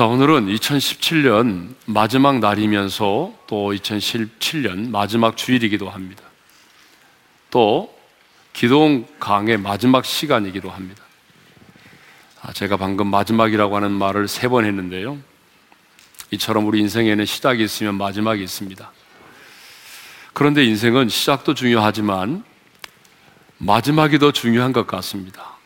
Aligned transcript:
자, 0.00 0.06
오늘은 0.06 0.46
2017년 0.46 1.74
마지막 1.84 2.38
날이면서 2.38 3.34
또 3.46 3.74
2017년 3.74 4.88
마지막 4.88 5.36
주일이기도 5.36 5.90
합니다. 5.90 6.22
또 7.50 7.94
기도원 8.54 9.04
강의 9.18 9.58
마지막 9.58 10.06
시간이기도 10.06 10.70
합니다. 10.70 11.02
아, 12.40 12.50
제가 12.54 12.78
방금 12.78 13.08
마지막이라고 13.08 13.76
하는 13.76 13.92
말을 13.92 14.26
세 14.26 14.48
번 14.48 14.64
했는데요. 14.64 15.18
이처럼 16.30 16.66
우리 16.66 16.80
인생에는 16.80 17.26
시작이 17.26 17.62
있으면 17.62 17.96
마지막이 17.96 18.42
있습니다. 18.42 18.90
그런데 20.32 20.64
인생은 20.64 21.10
시작도 21.10 21.52
중요하지만 21.52 22.42
마지막이 23.58 24.18
더 24.18 24.32
중요한 24.32 24.72
것 24.72 24.86
같습니다. 24.86 25.59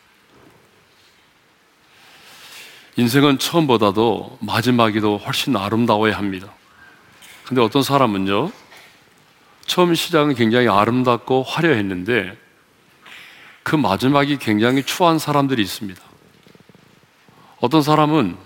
인생은 2.97 3.39
처음보다도 3.39 4.37
마지막이 4.41 5.01
더 5.01 5.17
훨씬 5.17 5.55
아름다워야 5.55 6.17
합니다. 6.17 6.51
근데 7.45 7.61
어떤 7.61 7.83
사람은요, 7.83 8.51
처음 9.65 9.93
시작은 9.93 10.35
굉장히 10.35 10.67
아름답고 10.67 11.43
화려했는데 11.43 12.37
그 13.63 13.75
마지막이 13.75 14.37
굉장히 14.37 14.83
추한 14.83 15.19
사람들이 15.19 15.61
있습니다. 15.61 16.01
어떤 17.59 17.81
사람은 17.81 18.37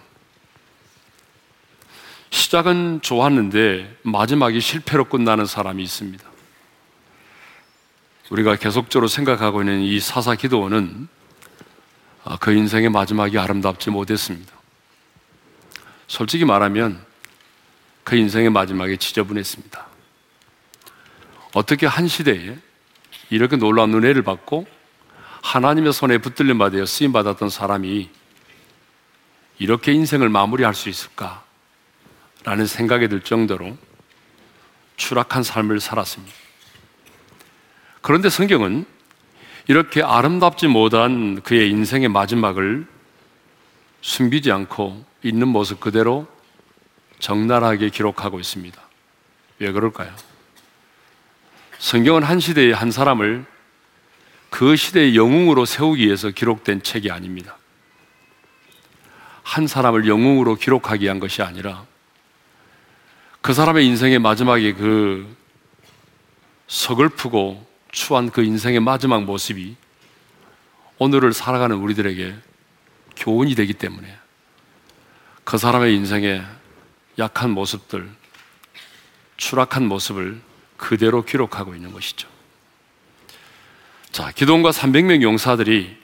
시작은 2.32 3.02
좋았는데 3.02 3.98
마지막이 4.04 4.62
실패로 4.62 5.06
끝나는 5.06 5.46
사람이 5.46 5.84
있습니다. 5.84 6.24
우리가 8.30 8.56
계속적으로 8.56 9.08
생각하고 9.08 9.62
있는 9.62 9.82
이 9.82 10.00
사사 10.00 10.36
기도원은 10.36 11.08
아, 11.08 11.19
그 12.40 12.52
인생의 12.52 12.90
마지막이 12.90 13.38
아름답지 13.38 13.90
못했습니다. 13.90 14.54
솔직히 16.08 16.46
말하면 16.46 17.04
그 18.04 18.16
인생의 18.16 18.50
마지막이 18.50 18.98
지저분했습니다. 18.98 19.88
어떻게 21.54 21.86
한 21.86 22.08
시대에 22.08 22.58
이렇게 23.30 23.56
놀라운 23.56 23.94
은혜를 23.94 24.24
받고 24.24 24.68
하나님의 25.42 25.94
손에 25.94 26.18
붙들림 26.18 26.58
받아 26.58 26.86
쓰임 26.86 27.12
받았던 27.12 27.50
사람이 27.50 28.10
이렇게 29.60 29.92
인생을 29.92 30.30
마무리할 30.30 30.74
수 30.74 30.90
있을까? 30.90 31.44
라는 32.44 32.66
생각이 32.66 33.10
들 33.10 33.22
정도로 33.22 33.78
추락한 34.98 35.44
삶을 35.44 35.80
살았습니다. 35.80 36.34
그런데 38.02 38.30
성경은 38.30 38.86
이렇게 39.70 40.02
아름답지 40.02 40.68
못한 40.68 41.42
그의 41.44 41.70
인생의 41.70 42.10
마지막을 42.10 42.88
숨기지 44.02 44.52
않고 44.52 45.06
있는 45.22 45.48
모습 45.48 45.80
그대로 45.80 46.26
적나라하게 47.20 47.90
기록하고 47.90 48.40
있습니다. 48.40 48.82
왜 49.60 49.72
그럴까요? 49.72 50.12
성경은 51.78 52.24
한 52.24 52.40
시대의 52.40 52.74
한 52.74 52.90
사람을 52.90 53.46
그 54.50 54.76
시대의 54.76 55.16
영웅으로 55.16 55.66
세우기 55.66 56.04
위해서 56.04 56.32
기록된 56.32 56.82
책이 56.82 57.12
아닙니다. 57.12 57.56
한 59.44 59.68
사람을 59.68 60.08
영웅으로 60.08 60.56
기록하기 60.56 61.04
위한 61.04 61.20
것이 61.20 61.44
아니라 61.44 61.86
그 63.42 63.54
사람의 63.54 63.86
인생의 63.86 64.18
마지막에 64.18 64.74
그 64.74 65.28
서글프고 66.66 67.69
추한 67.92 68.30
그 68.30 68.44
인생의 68.44 68.80
마지막 68.80 69.24
모습이 69.24 69.76
오늘을 70.98 71.34
살아가는 71.34 71.76
우리들에게 71.76 72.36
교훈이 73.16 73.56
되기 73.56 73.74
때문에 73.74 74.18
그 75.44 75.58
사람의 75.58 75.96
인생의 75.96 76.46
약한 77.18 77.52
모습들, 77.52 78.10
추락한 79.38 79.88
모습을 79.88 80.40
그대로 80.78 81.26
기록하고 81.26 81.76
있는 81.76 81.92
것이죠. 81.92 82.30
자, 84.12 84.32
기동과 84.32 84.72
300명 84.72 85.22
용사들이 85.22 85.98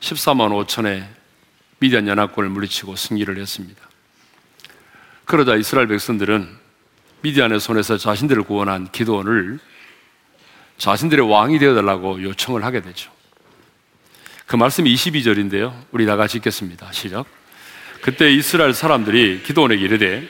14만 0.00 0.66
5천의 0.66 1.06
미디안 1.80 2.08
연합군을 2.08 2.50
물리치고 2.50 2.96
승리를 2.96 3.36
했습니다. 3.38 3.88
그러자 5.24 5.56
이스라엘 5.56 5.88
백성들은 5.88 6.56
미디안의 7.20 7.60
손에서 7.60 7.98
자신들을 7.98 8.44
구원한 8.44 8.90
기도원을 8.90 9.58
자신들의 10.78 11.28
왕이 11.28 11.58
되어달라고 11.58 12.22
요청을 12.22 12.64
하게 12.64 12.80
되죠. 12.80 13.10
그 14.46 14.56
말씀이 14.56 14.92
22절인데요. 14.94 15.74
우리 15.90 16.06
다 16.06 16.16
같이 16.16 16.38
읽겠습니다. 16.38 16.90
시작. 16.92 17.26
그때 18.00 18.32
이스라엘 18.32 18.72
사람들이 18.72 19.42
기도원에게 19.42 19.82
이르되 19.82 20.26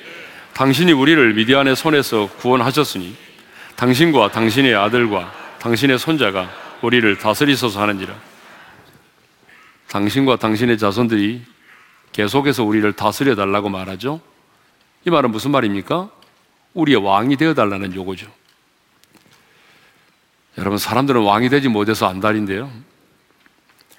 당신이 0.54 0.92
우리를 0.92 1.34
미디안의 1.34 1.76
손에서 1.76 2.28
구원하셨으니 2.38 3.14
당신과 3.76 4.32
당신의 4.32 4.74
아들과 4.74 5.32
당신의 5.60 5.98
손자가 5.98 6.50
우리를 6.82 7.16
다스리소서 7.18 7.80
하는지라. 7.80 8.14
당신과 9.88 10.36
당신의 10.36 10.78
자손들이 10.78 11.42
계속해서 12.12 12.64
우리를 12.64 12.90
다스려 12.94 13.34
달라고 13.34 13.68
말하죠. 13.68 14.20
이 15.04 15.10
말은 15.10 15.30
무슨 15.30 15.50
말입니까? 15.50 16.10
우리의 16.74 16.98
왕이 16.98 17.36
되어 17.36 17.54
달라는 17.54 17.94
요구죠. 17.94 18.26
여러분, 20.58 20.76
사람들은 20.76 21.22
왕이 21.22 21.48
되지 21.48 21.68
못해서 21.68 22.08
안달인데요. 22.08 22.70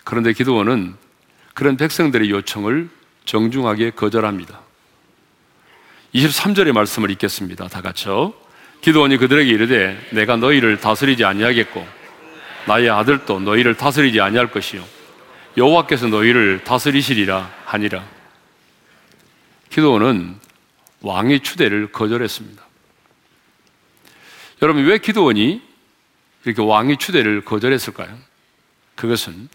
그런데 0.04 0.34
기도원은 0.34 0.96
그런 1.54 1.78
백성들의 1.78 2.30
요청을 2.30 2.90
정중하게 3.26 3.92
거절합니다. 3.92 4.60
23절의 6.14 6.74
말씀을 6.74 7.12
읽겠습니다. 7.12 7.68
다 7.70 7.82
같이요. 7.82 8.34
기도원이 8.82 9.18
그들에게 9.18 9.50
이르되 9.50 10.00
내가 10.12 10.36
너희를 10.36 10.80
다스리지 10.80 11.24
아니하겠고 11.26 11.86
나의 12.66 12.90
아들도 12.90 13.40
너희를 13.40 13.76
다스리지 13.76 14.22
아니할 14.22 14.52
것이요 14.52 14.84
여호와께서 15.58 16.08
너희를 16.08 16.64
다스리시리라 16.64 17.52
하니라. 17.66 18.04
기도원은 19.70 20.36
왕의 21.02 21.42
추대를 21.42 21.92
거절했습니다. 21.92 22.64
여러분 24.62 24.86
왜 24.86 24.98
기도원이 24.98 25.69
이렇게 26.46 26.62
왕의 26.62 26.98
추대를 26.98 27.44
거절했을까요? 27.46 28.18
그것은 28.96 29.50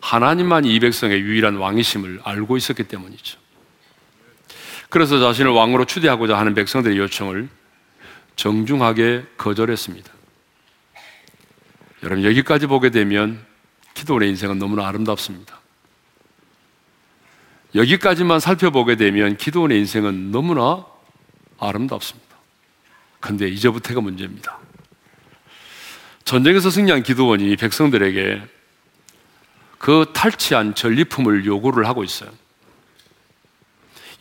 하나님만이 0.00 0.74
이 0.74 0.80
백성의 0.80 1.20
유일한 1.20 1.56
왕이심을 1.56 2.20
알고 2.24 2.56
있었기 2.56 2.84
때문이죠. 2.84 3.38
그래서 4.88 5.18
자신을 5.20 5.50
왕으로 5.50 5.84
추대하고자 5.84 6.38
하는 6.38 6.54
백성들의 6.54 6.96
요청을 6.96 7.48
정중하게 8.36 9.26
거절했습니다. 9.36 10.12
여러분, 12.04 12.24
여기까지 12.24 12.66
보게 12.66 12.90
되면 12.90 13.44
기도원의 13.94 14.28
인생은 14.30 14.58
너무나 14.58 14.86
아름답습니다. 14.86 15.58
여기까지만 17.74 18.40
살펴보게 18.40 18.96
되면 18.96 19.36
기도원의 19.36 19.78
인생은 19.80 20.30
너무나 20.30 20.86
아름답습니다. 21.58 22.28
근데 23.20 23.48
이제부터가 23.48 24.00
문제입니다. 24.00 24.58
전쟁에서 26.28 26.68
승리한 26.68 27.04
기도원이 27.04 27.56
백성들에게 27.56 28.42
그 29.78 30.04
탈취한 30.12 30.74
전리품을 30.74 31.46
요구를 31.46 31.88
하고 31.88 32.04
있어요. 32.04 32.30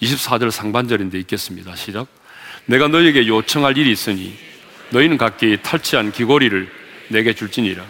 24절 0.02 0.50
상반절인데 0.50 1.20
있겠습니다. 1.20 1.76
시작. 1.76 2.08
내가 2.66 2.88
너에게 2.88 3.28
요청할 3.28 3.78
일이 3.78 3.92
있으니 3.92 4.38
너희는 4.92 5.18
각기 5.18 5.58
탈취한 5.62 6.14
귀고리를 6.14 6.72
내게 7.10 7.34
줄지니라. 7.34 7.84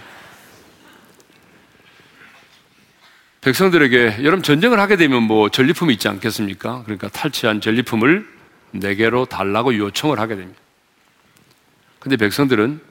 백성들에게 3.41 4.23
여러분 4.23 4.41
전쟁을 4.41 4.79
하게 4.79 4.95
되면 4.95 5.21
뭐 5.21 5.49
전리품이 5.49 5.93
있지 5.93 6.07
않겠습니까? 6.07 6.81
그러니까 6.85 7.07
탈취한 7.09 7.61
전리품을 7.61 8.27
내게로 8.71 9.25
달라고 9.25 9.77
요청을 9.77 10.19
하게 10.19 10.37
됩니다. 10.37 10.59
근데 11.99 12.17
백성들은 12.17 12.86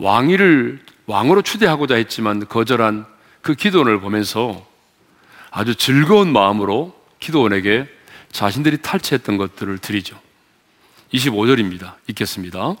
왕위를 0.00 0.80
왕으로 1.06 1.42
추대하고자 1.42 1.96
했지만 1.96 2.46
거절한 2.46 3.06
그 3.42 3.54
기도원을 3.54 4.00
보면서 4.00 4.66
아주 5.50 5.74
즐거운 5.74 6.32
마음으로 6.32 6.98
기도원에게 7.20 7.86
자신들이 8.32 8.78
탈취했던 8.78 9.36
것들을 9.36 9.78
드리죠. 9.78 10.18
25절입니다. 11.12 11.94
읽겠습니다. 12.08 12.74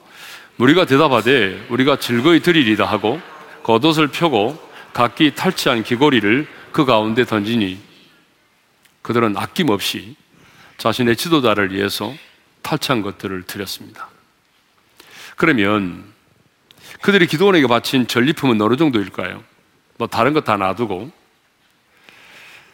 우리가 0.58 0.86
대답하되 0.86 1.66
우리가 1.68 1.98
즐거이 1.98 2.40
드리리다 2.40 2.84
하고 2.84 3.20
겉옷을 3.64 4.08
펴고 4.08 4.58
각기 4.92 5.34
탈취한 5.34 5.82
귀고리를 5.82 6.46
그 6.72 6.84
가운데 6.84 7.24
던지니 7.24 7.78
그들은 9.02 9.36
아낌없이 9.36 10.16
자신의 10.78 11.16
지도자를 11.16 11.72
위해서 11.72 12.14
탈취한 12.62 13.02
것들을 13.02 13.42
드렸습니다. 13.44 14.08
그러면 15.36 16.09
그들이 17.00 17.26
기도원에게 17.26 17.66
바친 17.66 18.06
전리품은 18.06 18.60
어느 18.60 18.76
정도일까요? 18.76 19.42
뭐 19.98 20.06
다른 20.06 20.32
것 20.32 20.44
다 20.44 20.56
놔두고 20.56 21.10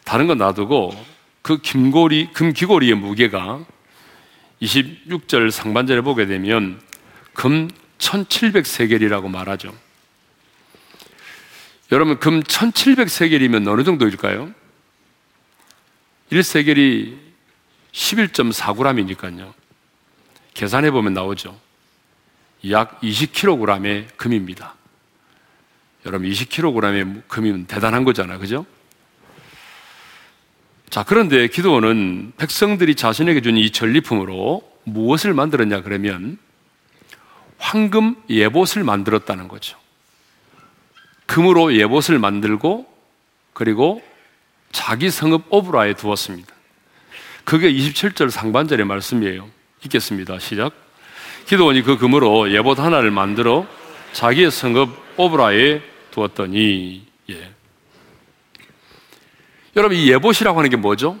다른 0.03 0.27
것 0.27 0.37
놔두고 0.37 1.05
그 1.41 1.57
김고리, 1.57 2.31
금귀고리의 2.33 2.95
무게가 2.95 3.65
26절 4.61 5.51
상반절에 5.51 6.01
보게 6.01 6.25
되면 6.25 6.81
금 7.33 7.69
1700세겔이라고 7.99 9.29
말하죠. 9.29 9.73
여러분, 11.91 12.19
금 12.19 12.41
1700세겔이면 12.41 13.67
어느 13.67 13.83
정도일까요? 13.83 14.51
1세겔이 16.31 17.17
11.4g이니까요. 17.93 19.53
계산해 20.53 20.91
보면 20.91 21.13
나오죠. 21.13 21.57
약 22.69 22.99
20kg의 23.01 24.07
금입니다. 24.17 24.75
여러분 26.05 26.29
20kg의 26.29 27.27
금이면 27.27 27.65
대단한 27.65 28.03
거잖아요. 28.03 28.39
그죠? 28.39 28.65
자, 30.89 31.03
그런데 31.03 31.47
기도원은 31.47 32.33
백성들이 32.37 32.95
자신에게 32.95 33.41
준 33.41 33.57
이 33.57 33.71
전리품으로 33.71 34.61
무엇을 34.85 35.33
만들었냐 35.33 35.81
그러면 35.81 36.37
황금 37.57 38.15
예봇을 38.29 38.83
만들었다는 38.83 39.47
거죠. 39.47 39.77
금으로 41.25 41.75
예봇을 41.75 42.19
만들고 42.19 42.87
그리고 43.53 44.01
자기 44.71 45.09
성읍 45.09 45.45
오브라에 45.49 45.95
두었습니다. 45.95 46.53
그게 47.43 47.71
27절 47.71 48.29
상반절의 48.29 48.85
말씀이에요. 48.85 49.49
읽겠습니다. 49.83 50.39
시작. 50.39 50.86
기도원이 51.47 51.81
그 51.81 51.97
금으로 51.97 52.51
예봇 52.51 52.79
하나를 52.79 53.11
만들어 53.11 53.65
자기의 54.13 54.51
성읍 54.51 54.89
오브라에 55.17 55.81
두었더니 56.11 57.05
예. 57.29 57.51
여러분 59.75 59.97
이 59.97 60.09
예봇이라고 60.09 60.57
하는 60.57 60.69
게 60.69 60.75
뭐죠? 60.75 61.19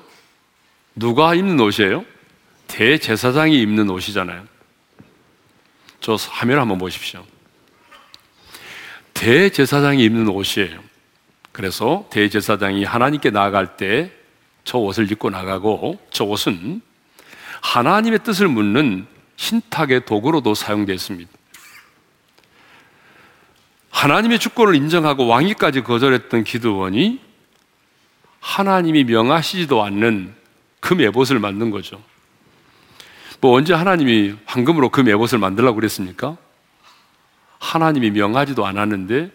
누가 0.95 1.33
입는 1.33 1.59
옷이에요? 1.59 2.05
대제사장이 2.67 3.59
입는 3.61 3.89
옷이잖아요. 3.89 4.45
저 6.01 6.15
화면 6.15 6.59
한번 6.59 6.77
보십시오. 6.77 7.25
대제사장이 9.13 10.03
입는 10.03 10.27
옷이에요. 10.27 10.79
그래서 11.51 12.07
대제사장이 12.11 12.83
하나님께 12.83 13.31
나아갈 13.31 13.77
때 13.77 14.17
저 14.67 14.77
옷을 14.79 15.09
입고 15.09 15.29
나가고 15.29 15.97
저 16.11 16.25
옷은 16.25 16.81
하나님의 17.61 18.19
뜻을 18.19 18.49
묻는 18.49 19.07
신탁의 19.37 20.05
도구로도 20.05 20.53
사용됐습니다. 20.53 21.31
하나님의 23.89 24.39
주권을 24.39 24.75
인정하고 24.75 25.25
왕위까지 25.27 25.81
거절했던 25.81 26.43
기드원이 26.43 27.21
하나님이 28.39 29.05
명하시지도 29.05 29.83
않는 29.83 30.35
그 30.79 30.93
매봇을 30.93 31.39
만든 31.39 31.71
거죠. 31.71 32.03
뭐 33.39 33.53
언제 33.53 33.73
하나님이 33.73 34.35
황금으로 34.45 34.89
그 34.89 35.01
매봇을 35.01 35.39
만들라고 35.39 35.75
그랬습니까? 35.75 36.37
하나님이 37.59 38.11
명하지도 38.11 38.65
않았는데 38.65 39.31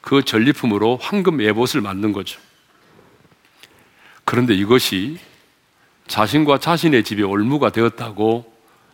그 0.00 0.22
전리품으로 0.22 0.98
황금 1.00 1.36
매봇을 1.36 1.80
만든 1.80 2.12
거죠. 2.12 2.40
그런데 4.24 4.54
이것이 4.54 5.18
자신과 6.08 6.58
자신의 6.58 7.04
집에 7.04 7.22
올무가 7.22 7.70
되었다고 7.70 8.51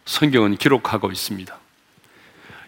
성경은 0.08 0.56
기록하고 0.56 1.12
있습니다. 1.12 1.54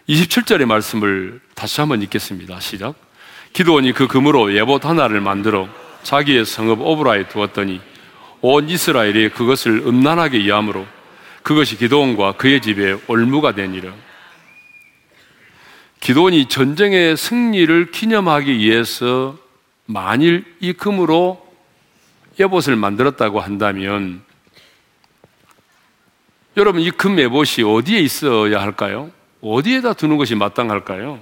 27절의 0.07 0.65
말씀을 0.65 1.41
다시 1.55 1.81
한번 1.81 2.03
읽겠습니다. 2.03 2.59
시작. 2.59 2.93
기도원이 3.53 3.93
그 3.93 4.07
금으로 4.07 4.55
예봇 4.55 4.85
하나를 4.85 5.21
만들어 5.21 5.67
자기의 6.03 6.45
성읍 6.45 6.79
오브라에 6.79 7.29
두었더니 7.29 7.81
온 8.41 8.69
이스라엘이 8.69 9.29
그것을 9.29 9.71
음란하게 9.87 10.37
이함으로 10.37 10.85
그것이 11.41 11.77
기도원과 11.77 12.33
그의 12.33 12.61
집에 12.61 12.95
올무가 13.07 13.55
되니라. 13.55 13.91
기도원이 15.99 16.45
전쟁의 16.45 17.17
승리를 17.17 17.89
기념하기 17.89 18.55
위해서 18.59 19.35
만일 19.87 20.45
이 20.59 20.73
금으로 20.73 21.43
예봇을 22.39 22.75
만들었다고 22.75 23.39
한다면 23.39 24.21
여러분, 26.57 26.81
이 26.81 26.91
금 26.91 27.15
매봇이 27.15 27.63
어디에 27.65 27.99
있어야 27.99 28.61
할까요? 28.61 29.11
어디에다 29.41 29.93
두는 29.93 30.17
것이 30.17 30.35
마땅할까요? 30.35 31.19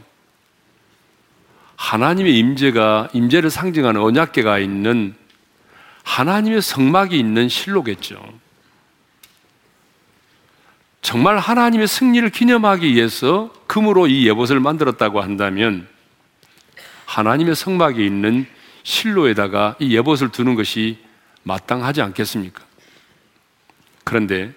하나님의 1.75 2.37
임재가 2.37 3.09
임재를 3.13 3.49
상징하는 3.49 4.01
언약계가 4.01 4.59
있는 4.59 5.15
하나님의 6.03 6.61
성막이 6.61 7.17
있는 7.17 7.47
실로겠죠. 7.47 8.21
정말 11.01 11.37
하나님의 11.37 11.87
승리를 11.87 12.27
기념하기 12.31 12.93
위해서 12.93 13.53
금으로 13.67 14.07
이 14.07 14.27
예봇을 14.27 14.59
만들었다고 14.59 15.21
한다면 15.21 15.87
하나님의 17.05 17.55
성막이 17.55 18.05
있는 18.05 18.45
실로에다가 18.83 19.75
이 19.79 19.95
예봇을 19.95 20.29
두는 20.29 20.55
것이 20.55 20.97
마땅하지 21.43 22.01
않겠습니까? 22.01 22.63
그런데 24.03 24.53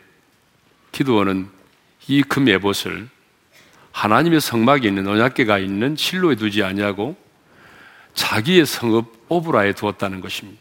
기도원은 0.93 1.49
이 2.09 2.23
금 2.23 2.49
예봇을 2.49 3.09
하나님의 3.93 4.41
성막에 4.41 4.89
있는 4.89 5.07
언약계가 5.07 5.59
있는 5.59 5.97
실로에 5.97 6.35
두지 6.35 6.63
아니하고 6.63 7.17
자기의 8.15 8.67
성읍 8.67 9.27
오브라에 9.29 9.73
두었다는 9.73 10.21
것입니다. 10.21 10.61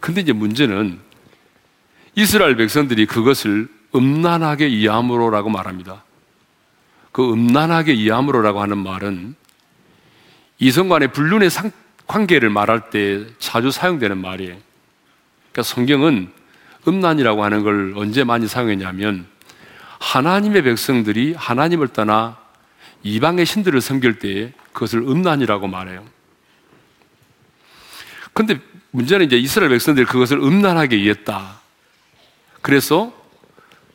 근데 0.00 0.20
이제 0.20 0.32
문제는 0.32 1.00
이스라엘 2.14 2.56
백성들이 2.56 3.06
그것을 3.06 3.68
음란하게 3.94 4.68
이해함으로라고 4.68 5.50
말합니다. 5.50 6.04
그 7.12 7.32
음란하게 7.32 7.92
이해함으로라고 7.94 8.60
하는 8.60 8.78
말은 8.78 9.34
이성 10.58 10.88
간의 10.88 11.12
불륜의 11.12 11.48
관계를 12.06 12.50
말할 12.50 12.90
때 12.90 13.26
자주 13.38 13.70
사용되는 13.70 14.18
말이에요. 14.18 14.56
그러니까 15.52 15.62
성경은 15.62 16.32
음란이라고 16.86 17.44
하는 17.44 17.62
걸 17.62 17.94
언제 17.96 18.24
많이 18.24 18.46
사용했냐면 18.46 19.26
하나님의 20.00 20.62
백성들이 20.62 21.34
하나님을 21.34 21.88
떠나 21.88 22.36
이방의 23.02 23.46
신들을 23.46 23.80
섬길 23.80 24.18
때 24.18 24.52
그것을 24.72 25.00
음란이라고 25.00 25.66
말해요. 25.66 26.04
근데 28.32 28.58
문제는 28.90 29.26
이제 29.26 29.36
이스라엘 29.36 29.70
백성들이 29.70 30.06
그것을 30.06 30.38
음란하게 30.38 30.96
이해했다. 30.98 31.60
그래서 32.60 33.12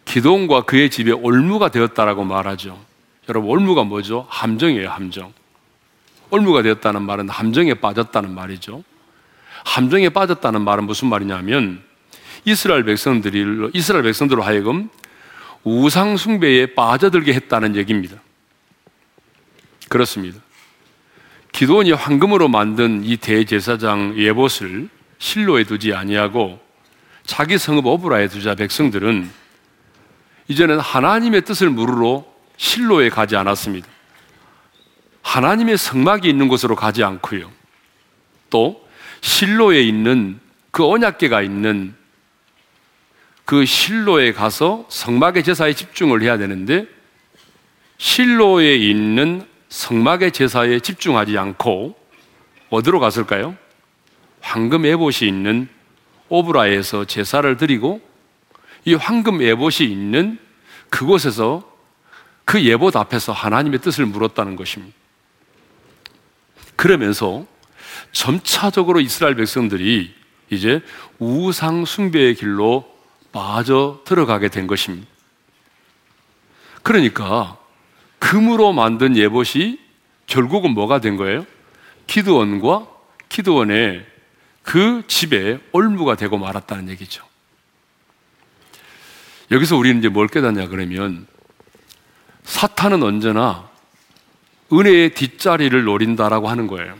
기도원과 0.06 0.64
그의 0.64 0.90
집에 0.90 1.12
올무가 1.12 1.70
되었다라고 1.70 2.24
말하죠. 2.24 2.80
여러분, 3.28 3.50
올무가 3.50 3.84
뭐죠? 3.84 4.26
함정이에요, 4.30 4.90
함정. 4.90 5.34
올무가 6.32 6.62
되었다는 6.62 7.02
말은 7.04 7.30
함정에 7.30 7.76
빠졌다는 7.76 8.34
말이죠. 8.34 8.84
함정에 9.66 10.10
빠졌다는 10.10 10.62
말은 10.62 10.86
무슨 10.86 11.10
말이냐면 11.10 11.84
이스라엘 12.46 12.84
백성들이 12.84 13.72
이스라엘 13.74 14.04
백성들로 14.04 14.42
하여금 14.42 14.90
우상 15.64 16.18
숭배에 16.18 16.74
빠져들게 16.74 17.34
했다는 17.34 17.76
얘기입니다. 17.76 18.18
그렇습니다. 19.90 20.40
기도원이 21.52 21.92
황금으로 21.92 22.48
만든 22.48 23.04
이 23.04 23.18
대제사장 23.18 24.16
예봇을 24.18 24.90
실로에 25.18 25.64
두지 25.64 25.94
아니하고 25.94 26.60
자기 27.26 27.58
성읍 27.58 27.86
오브라에 27.86 28.28
두자 28.28 28.56
백성들은 28.56 29.30
이제는 30.48 30.80
하나님의 30.80 31.42
뜻을 31.44 31.70
물으러 31.70 32.26
실로에 32.58 33.10
가지 33.10 33.36
않았습니다. 33.36 33.88
하나님의 35.22 35.78
성막이 35.78 36.28
있는 36.28 36.48
곳으로 36.48 36.76
가지 36.76 37.04
않고요. 37.04 37.52
또 38.50 38.88
실로에 39.22 39.82
있는 39.82 40.40
그 40.72 40.88
언약계가 40.88 41.42
있는 41.42 41.94
그 43.50 43.66
실로에 43.66 44.32
가서 44.32 44.86
성막의 44.90 45.44
제사에 45.44 45.74
집중을 45.74 46.22
해야 46.22 46.38
되는데 46.38 46.86
실로에 47.98 48.76
있는 48.76 49.44
성막의 49.70 50.34
제사에 50.34 50.80
집중하지 50.80 51.36
않고 51.36 51.96
어디로 52.70 53.00
갔을까요? 53.00 53.58
황금 54.40 54.86
에봇이 54.86 55.28
있는 55.28 55.68
오브라에서 56.28 57.06
제사를 57.06 57.58
드리고 57.58 58.02
이 58.86 58.94
황금 58.94 59.42
에봇이 59.42 59.90
있는 59.90 60.38
그곳에서 60.92 61.76
그 62.46 62.64
예봇 62.64 62.96
앞에서 62.96 63.34
하나님의 63.34 63.80
뜻을 63.80 64.06
물었다는 64.06 64.58
것입니다. 64.58 64.96
그러면서 66.76 67.48
점차적으로 68.12 69.00
이스라엘 69.00 69.34
백성들이 69.34 70.14
이제 70.52 70.84
우상 71.18 71.86
숭배의 71.86 72.36
길로 72.36 72.99
빠져 73.32 74.02
들어가게 74.06 74.50
된 74.50 74.68
것입니다. 74.68 75.08
그러니까 76.84 77.58
금으로 78.20 78.74
만든 78.74 79.16
예봇이 79.16 79.80
결국은 80.28 80.72
뭐가 80.72 81.00
된 81.00 81.18
거예요? 81.18 81.46
기드원과 82.08 82.88
기드원의 83.30 84.06
그 84.64 85.04
집에 85.08 85.60
올무가 85.72 86.16
되고 86.16 86.38
말았다는 86.38 86.90
얘기죠. 86.90 87.24
여기서 89.52 89.78
우리는 89.78 90.00
이제 90.00 90.10
뭘 90.10 90.28
깨닫냐 90.28 90.68
그러면 90.68 91.26
사탄은 92.44 93.02
언제나 93.04 93.70
은혜의 94.72 95.16
뒷자리를 95.16 95.84
노린다라고 95.84 96.50
하는 96.50 96.68
거예요. 96.68 96.98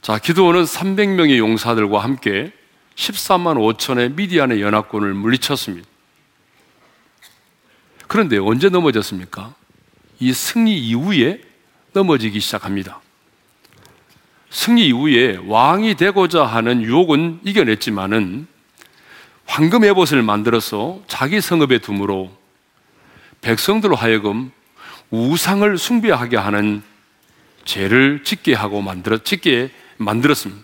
자, 0.00 0.18
기도원은 0.18 0.64
300명의 0.64 1.38
용사들과 1.38 2.02
함께 2.02 2.52
13만 2.96 3.76
5천의 3.76 4.14
미디안의 4.14 4.62
연합군을 4.62 5.14
물리쳤습니다. 5.14 5.88
그런데 8.06 8.38
언제 8.38 8.68
넘어졌습니까? 8.68 9.54
이 10.20 10.32
승리 10.32 10.78
이후에 10.78 11.40
넘어지기 11.92 12.40
시작합니다. 12.40 13.00
승리 14.50 14.86
이후에 14.88 15.40
왕이 15.46 15.96
되고자 15.96 16.44
하는 16.44 16.82
유혹은 16.82 17.40
이겨냈지만은 17.44 18.46
황금 19.46 19.84
에봇을 19.84 20.22
만들어서 20.22 21.02
자기 21.08 21.40
성읍에 21.40 21.78
둠으로 21.78 22.32
백성들로 23.40 23.96
하여금 23.96 24.52
우상을 25.10 25.76
숭배하게 25.76 26.36
하는 26.36 26.82
죄를 27.64 28.24
짓게 28.24 28.54
하고 28.54 28.80
만들어 28.80 29.18
짓게 29.18 29.70
만들었습니다. 29.96 30.63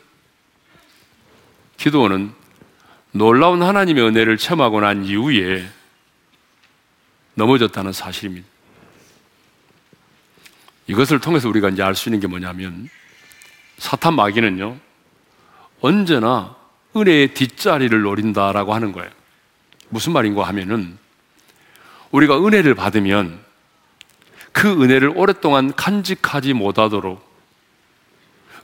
기도원은 1.80 2.30
놀라운 3.12 3.62
하나님의 3.62 4.04
은혜를 4.04 4.37
체험하고 4.37 4.80
난 4.80 5.06
이후에 5.06 5.66
넘어졌다는 7.34 7.94
사실입니다. 7.94 8.46
이것을 10.87 11.20
통해서 11.20 11.49
우리가 11.49 11.70
이제 11.70 11.82
알 11.82 11.94
수 11.94 12.10
있는 12.10 12.20
게 12.20 12.26
뭐냐면 12.26 12.88
사탄 13.78 14.14
마귀는요 14.14 14.76
언제나 15.80 16.54
은혜의 16.94 17.32
뒷자리를 17.32 17.99
노린다라고 17.99 18.75
하는 18.75 18.92
거예요. 18.92 19.10
무슨 19.88 20.12
말인가 20.12 20.46
하면은 20.49 20.99
우리가 22.10 22.44
은혜를 22.44 22.75
받으면 22.75 23.42
그 24.52 24.70
은혜를 24.82 25.12
오랫동안 25.14 25.75
간직하지 25.75 26.52
못하도록 26.52 27.26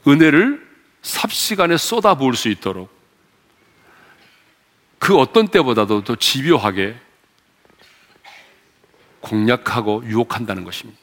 은혜를 0.07 0.67
삽시간에 1.01 1.77
쏟아부을 1.77 2.35
수 2.35 2.49
있도록 2.49 2.96
그 4.99 5.17
어떤 5.17 5.47
때보다도 5.47 6.03
더 6.03 6.15
집요하게 6.15 6.95
공략하고 9.21 10.03
유혹한다는 10.05 10.63
것입니다. 10.63 10.99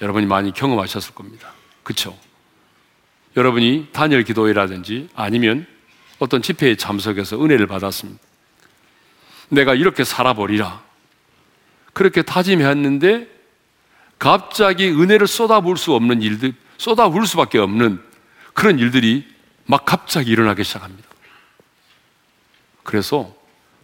여러분이 0.00 0.26
많이 0.26 0.52
경험하셨을 0.52 1.14
겁니다. 1.14 1.52
그렇죠? 1.82 2.16
여러분이 3.36 3.88
단열 3.92 4.24
기도회라든지 4.24 5.08
아니면 5.14 5.66
어떤 6.18 6.42
집회에 6.42 6.76
참석해서 6.76 7.42
은혜를 7.42 7.66
받았습니다. 7.66 8.20
내가 9.48 9.74
이렇게 9.74 10.04
살아버리라. 10.04 10.82
그렇게 11.92 12.22
다짐했는데 12.22 13.28
갑자기 14.18 14.88
은혜를 14.88 15.26
쏟아부을 15.26 15.76
수 15.76 15.94
없는 15.94 16.22
일들, 16.22 16.54
쏟아부을 16.78 17.26
수밖에 17.26 17.58
없는 17.58 18.02
그런 18.54 18.78
일들이 18.78 19.26
막 19.66 19.84
갑자기 19.84 20.30
일어나기 20.30 20.64
시작합니다. 20.64 21.08
그래서 22.86 23.34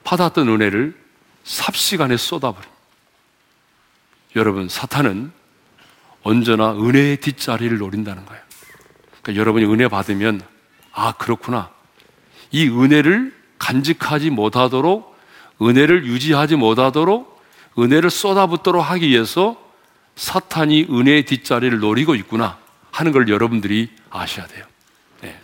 받았던 0.05 0.49
은혜를 0.49 0.97
삽시간에 1.45 2.17
쏟아버립니다. 2.17 2.73
여러분, 4.37 4.69
사탄은 4.69 5.33
언제나 6.23 6.73
은혜의 6.73 7.19
뒷자리를 7.19 7.77
노린다는 7.77 8.25
거예요. 8.25 8.43
그러니까 9.21 9.41
여러분이 9.41 9.67
은혜 9.67 9.89
받으면, 9.89 10.41
아, 10.93 11.13
그렇구나. 11.13 11.71
이 12.51 12.69
은혜를 12.69 13.35
간직하지 13.59 14.31
못하도록, 14.31 15.17
은혜를 15.61 16.07
유지하지 16.07 16.57
못하도록, 16.57 17.43
은혜를 17.79 18.11
쏟아붓도록 18.11 18.83
하기 18.83 19.09
위해서 19.09 19.57
사탄이 20.15 20.89
은혜의 20.91 21.25
뒷자리를 21.25 21.79
노리고 21.79 22.15
있구나 22.15 22.59
하는 22.91 23.13
걸 23.13 23.29
여러분들이 23.29 23.91
아셔야 24.11 24.47
돼요. 24.47 24.65
네. 25.23 25.41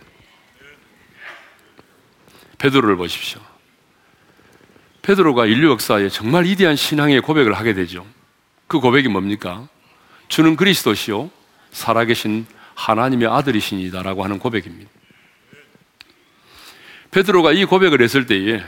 베드로를 2.58 2.96
보십시오. 2.96 3.40
베드로가 5.08 5.46
인류 5.46 5.70
역사에 5.70 6.10
정말 6.10 6.44
위대한 6.44 6.76
신앙의 6.76 7.22
고백을 7.22 7.54
하게 7.54 7.72
되죠. 7.72 8.04
그 8.66 8.78
고백이 8.78 9.08
뭡니까? 9.08 9.66
주는 10.28 10.54
그리스도시요 10.54 11.30
살아계신 11.70 12.44
하나님의 12.74 13.26
아들이시니다라고 13.26 14.22
하는 14.22 14.38
고백입니다. 14.38 14.90
베드로가 17.10 17.52
이 17.52 17.64
고백을 17.64 18.02
했을 18.02 18.26
때에 18.26 18.62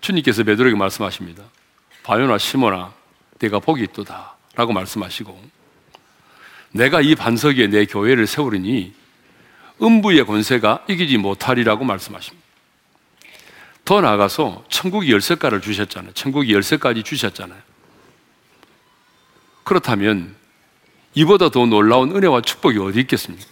주님께서 0.00 0.44
베드로에게 0.44 0.78
말씀하십니다. 0.78 1.44
바요나 2.04 2.38
시모나 2.38 2.94
내가 3.38 3.58
복이 3.58 3.82
있도다 3.82 4.36
라고 4.54 4.72
말씀하시고 4.72 5.44
내가 6.72 7.02
이 7.02 7.14
반석 7.14 7.58
위에 7.58 7.66
내 7.66 7.84
교회를 7.84 8.26
세우리니 8.26 8.94
음부의 9.82 10.24
권세가 10.24 10.86
이기지 10.88 11.18
못하리라고 11.18 11.84
말씀하십니다. 11.84 12.39
더 13.84 14.00
나아가서 14.00 14.64
천국이 14.68 15.12
열쇠가를 15.12 15.60
주셨잖아요. 15.60 16.12
천국이 16.12 16.52
열쇠까지 16.54 17.02
주셨잖아요. 17.02 17.60
그렇다면 19.64 20.34
이보다 21.14 21.48
더 21.48 21.66
놀라운 21.66 22.14
은혜와 22.14 22.42
축복이 22.42 22.78
어디 22.78 23.00
있겠습니까? 23.00 23.44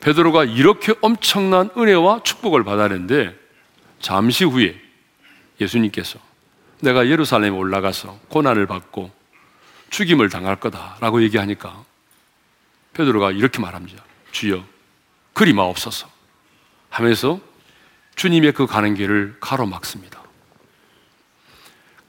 베드로가 0.00 0.44
이렇게 0.44 0.94
엄청난 1.00 1.70
은혜와 1.76 2.22
축복을 2.22 2.64
받았는데 2.64 3.36
잠시 4.00 4.44
후에 4.44 4.80
예수님께서 5.60 6.18
내가 6.80 7.08
예루살렘에 7.08 7.50
올라가서 7.50 8.18
고난을 8.28 8.66
받고 8.66 9.10
죽임을 9.90 10.28
당할 10.28 10.56
거다라고 10.56 11.22
얘기하니까 11.22 11.84
베드로가 12.92 13.32
이렇게 13.32 13.60
말합니다. 13.60 14.04
주여 14.32 14.64
그리 15.32 15.52
마옵소서 15.52 16.08
하면서 16.90 17.40
주님의 18.16 18.52
그 18.52 18.66
가는 18.66 18.94
길을 18.94 19.36
가로막습니다. 19.40 20.22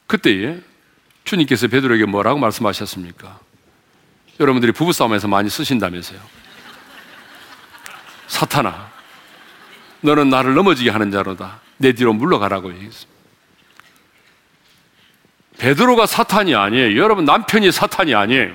그때에 0.08 0.62
주님께서 1.26 1.68
베드로에게 1.68 2.06
뭐라고 2.06 2.40
말씀하셨습니까? 2.40 3.40
여러분들이 4.40 4.72
부부싸움에서 4.72 5.28
많이 5.28 5.50
쓰신다면서요. 5.50 6.20
사탄아, 8.28 8.90
너는 10.02 10.30
나를 10.30 10.54
넘어지게 10.54 10.90
하는 10.90 11.12
자로다. 11.12 11.60
내 11.78 11.92
뒤로 11.92 12.14
물러가라고 12.14 12.74
얘기했습니다. 12.74 13.18
베드로가 15.58 16.06
사탄이 16.06 16.56
아니에요. 16.56 17.02
여러분 17.02 17.26
남편이 17.26 17.72
사탄이 17.72 18.14
아니에요. 18.16 18.54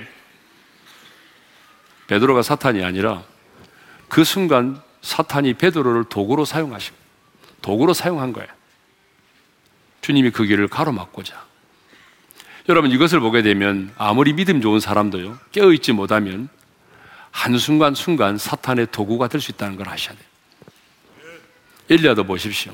베드로가 2.07 2.41
사탄이 2.41 2.83
아니라 2.83 3.23
그 4.07 4.23
순간 4.23 4.81
사탄이 5.01 5.55
베드로를 5.55 6.05
도구로 6.05 6.45
사용하시고 6.45 7.02
도구로 7.63 7.93
사용한 7.95 8.33
거예요. 8.33 8.47
주님이 10.01 10.29
그 10.29 10.45
길을 10.45 10.67
가로막고자. 10.67 11.43
여러분 12.69 12.91
이것을 12.91 13.19
보게 13.19 13.41
되면 13.41 13.91
아무리 13.97 14.33
믿음 14.33 14.61
좋은 14.61 14.79
사람도요 14.79 15.37
깨어있지 15.51 15.91
못하면 15.91 16.47
한순간 17.31 17.95
순간 17.95 18.37
사탄의 18.37 18.87
도구가 18.91 19.27
될 19.27 19.41
수 19.41 19.51
있다는 19.51 19.75
걸 19.75 19.89
아셔야 19.89 20.15
돼요. 20.15 20.27
엘리야도 21.89 22.23
보십시오. 22.25 22.73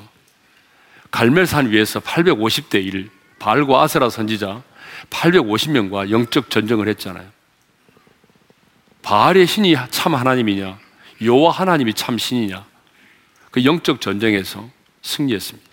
갈멜산 1.12 1.72
위에서 1.72 2.00
850대 2.02 2.76
1 2.86 3.10
발과 3.40 3.82
아세라 3.82 4.10
선지자 4.10 4.62
850명과 5.10 6.12
영적 6.12 6.50
전쟁을 6.50 6.88
했잖아요. 6.90 7.28
바알의 9.02 9.48
신이 9.48 9.76
참 9.90 10.14
하나님이냐, 10.14 10.78
여호와 11.24 11.52
하나님이 11.52 11.94
참 11.94 12.18
신이냐, 12.18 12.66
그 13.50 13.66
영적 13.66 14.02
전쟁에서 14.02 14.70
승리했습니다. 15.02 15.70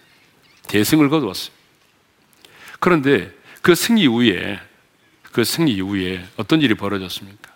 대승을 0.68 1.09
거두었어요. 1.09 1.54
그런데 2.80 3.33
그 3.62 3.75
승리 3.75 4.02
이후에 4.02 4.61
그 5.33 5.45
승리 5.45 5.73
이후에 5.75 6.25
어떤 6.37 6.62
일이 6.62 6.75
벌어졌습니까? 6.75 7.52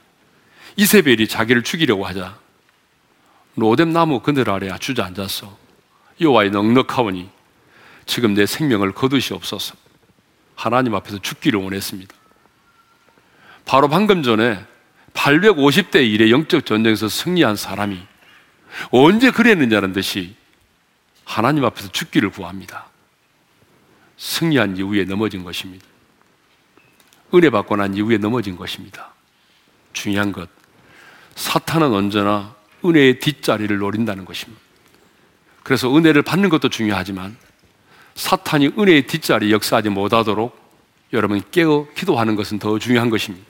이세벨이 0.76 1.28
자기를 1.28 1.62
죽이려고 1.62 2.06
하자 2.06 2.38
로뎀 3.56 3.92
나무 3.92 4.20
그늘 4.20 4.48
아래 4.50 4.70
주저앉았어. 4.78 5.58
여호와의 6.20 6.50
넉넉하오니 6.50 7.30
지금 8.06 8.34
내 8.34 8.46
생명을 8.46 8.92
거두시옵소서. 8.92 9.74
하나님 10.54 10.94
앞에서 10.94 11.18
죽기를 11.18 11.60
원했습니다. 11.60 12.14
바로 13.64 13.88
방금 13.88 14.22
전에 14.22 14.64
850대 15.14 15.96
1의 15.96 16.30
영적 16.30 16.66
전쟁에서 16.66 17.08
승리한 17.08 17.56
사람이 17.56 18.00
언제 18.90 19.30
그랬느냐는 19.30 19.92
듯이 19.92 20.34
하나님 21.30 21.64
앞에서 21.64 21.92
죽기를 21.92 22.30
구합니다. 22.30 22.86
승리한 24.16 24.76
이후에 24.76 25.04
넘어진 25.04 25.44
것입니다. 25.44 25.86
은혜 27.32 27.50
받고 27.50 27.76
난 27.76 27.94
이후에 27.94 28.18
넘어진 28.18 28.56
것입니다. 28.56 29.12
중요한 29.92 30.32
것. 30.32 30.48
사탄은 31.36 31.94
언제나 31.94 32.56
은혜의 32.84 33.20
뒷자리를 33.20 33.78
노린다는 33.78 34.24
것입니다. 34.24 34.60
그래서 35.62 35.96
은혜를 35.96 36.22
받는 36.22 36.48
것도 36.48 36.68
중요하지만 36.68 37.36
사탄이 38.16 38.72
은혜의 38.76 39.06
뒷자리 39.06 39.52
역사하지 39.52 39.90
못하도록 39.90 40.58
여러분 41.12 41.40
깨어 41.52 41.86
기도하는 41.94 42.34
것은 42.34 42.58
더 42.58 42.76
중요한 42.80 43.08
것입니다. 43.08 43.46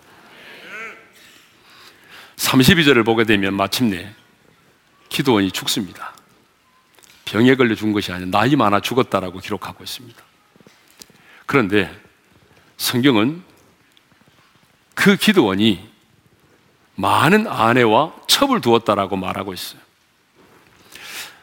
32절을 2.36 3.06
보게 3.06 3.24
되면 3.24 3.54
마침내 3.54 4.14
기도원이 5.08 5.50
죽습니다. 5.50 6.19
병에 7.30 7.54
걸려 7.54 7.76
죽은 7.76 7.92
것이 7.92 8.10
아니라 8.10 8.28
나이 8.28 8.56
많아 8.56 8.80
죽었다라고 8.80 9.38
기록하고 9.38 9.84
있습니다. 9.84 10.20
그런데 11.46 11.88
성경은 12.76 13.44
그 14.94 15.14
기도원이 15.14 15.88
많은 16.96 17.46
아내와 17.46 18.14
첩을 18.26 18.60
두었다라고 18.60 19.16
말하고 19.16 19.54
있어요. 19.54 19.80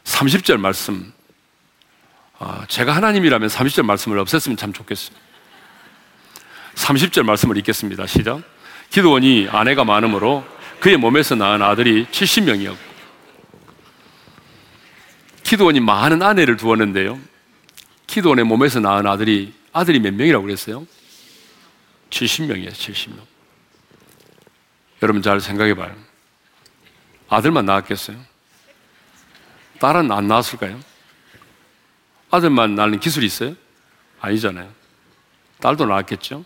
30절 0.03 0.57
말씀. 0.57 1.13
아, 2.37 2.65
제가 2.67 2.93
하나님이라면 2.93 3.47
30절 3.47 3.85
말씀을 3.85 4.21
없앴으면 4.25 4.57
참 4.57 4.73
좋겠어요. 4.73 5.17
30절 6.75 7.23
말씀을 7.23 7.55
읽겠습니다. 7.59 8.07
시작. 8.07 8.41
기도원이 8.89 9.47
아내가 9.49 9.85
많으므로 9.85 10.45
그의 10.81 10.97
몸에서 10.97 11.35
낳은 11.35 11.61
아들이 11.61 12.05
70명이었고, 12.11 12.86
기도원이 15.47 15.79
많은 15.79 16.21
아내를 16.21 16.57
두었는데요. 16.57 17.17
기도원의 18.05 18.43
몸에서 18.43 18.81
낳은 18.81 19.07
아들이, 19.07 19.53
아들이 19.71 20.01
몇 20.01 20.13
명이라고 20.13 20.43
그랬어요? 20.43 20.85
70명이에요, 22.09 22.71
70명. 22.71 23.21
여러분 25.01 25.21
잘 25.21 25.39
생각해 25.39 25.73
봐요. 25.73 25.95
아들만 27.29 27.65
낳았겠어요? 27.65 28.17
딸은 29.79 30.11
안 30.11 30.27
낳았을까요? 30.27 30.81
아들만 32.29 32.75
낳는 32.75 32.99
기술이 32.99 33.25
있어요? 33.25 33.55
아니잖아요. 34.19 34.69
딸도 35.61 35.85
낳았겠죠? 35.85 36.43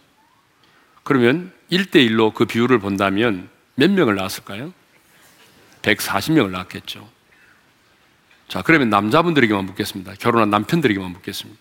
그러면 1.02 1.52
1대1로 1.72 2.36
그 2.36 2.46
비율을 2.46 2.78
본다면 2.78 3.50
몇 3.74 3.90
명을 3.90 4.14
낳았을까요? 4.14 4.72
140명을 5.82 6.52
낳았겠죠. 6.52 7.21
자, 8.52 8.62
그러면 8.62 8.90
남자분들에게만 8.90 9.64
묻겠습니다. 9.64 10.16
결혼한 10.20 10.50
남편들에게만 10.50 11.14
묻겠습니다. 11.14 11.58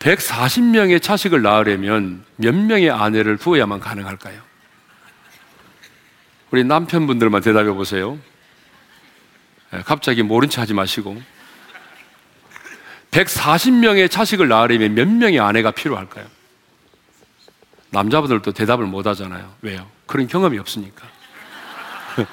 140명의 0.00 1.00
자식을 1.00 1.40
낳으려면 1.40 2.26
몇 2.36 2.54
명의 2.54 2.90
아내를 2.90 3.38
두어야만 3.38 3.80
가능할까요? 3.80 4.38
우리 6.50 6.62
남편분들만 6.62 7.40
대답해 7.40 7.70
보세요. 7.70 8.18
예, 9.72 9.78
갑자기 9.78 10.22
모른 10.22 10.50
체 10.50 10.60
하지 10.60 10.74
마시고. 10.74 11.18
140명의 13.10 14.10
자식을 14.10 14.46
낳으려면 14.46 14.92
몇 14.92 15.08
명의 15.08 15.40
아내가 15.40 15.70
필요할까요? 15.70 16.26
남자분들도 17.88 18.52
대답을 18.52 18.84
못 18.84 19.06
하잖아요. 19.06 19.54
왜요? 19.62 19.90
그런 20.04 20.28
경험이 20.28 20.58
없으니까. 20.58 21.08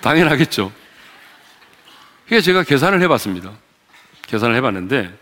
당연하겠죠. 0.00 0.72
그게 2.28 2.42
제가 2.42 2.62
계산을 2.62 3.00
해봤습니다. 3.02 3.52
계산을 4.26 4.54
해봤는데, 4.56 5.18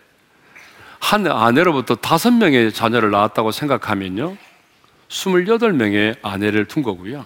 한 0.98 1.24
아내로부터 1.30 1.94
다섯 1.94 2.32
명의 2.32 2.72
자녀를 2.72 3.12
낳았다고 3.12 3.52
생각하면요, 3.52 4.36
28명의 5.08 6.18
아내를 6.22 6.66
둔 6.66 6.82
거고요. 6.82 7.24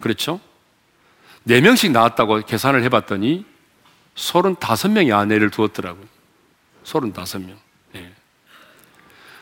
그렇죠? 0.00 0.40
4명씩 1.46 1.92
낳았다고 1.92 2.46
계산을 2.46 2.82
해봤더니 2.84 3.44
35명의 4.14 5.14
아내를 5.14 5.50
두었더라고요. 5.50 6.06
35명. 6.84 7.56
네. 7.92 8.10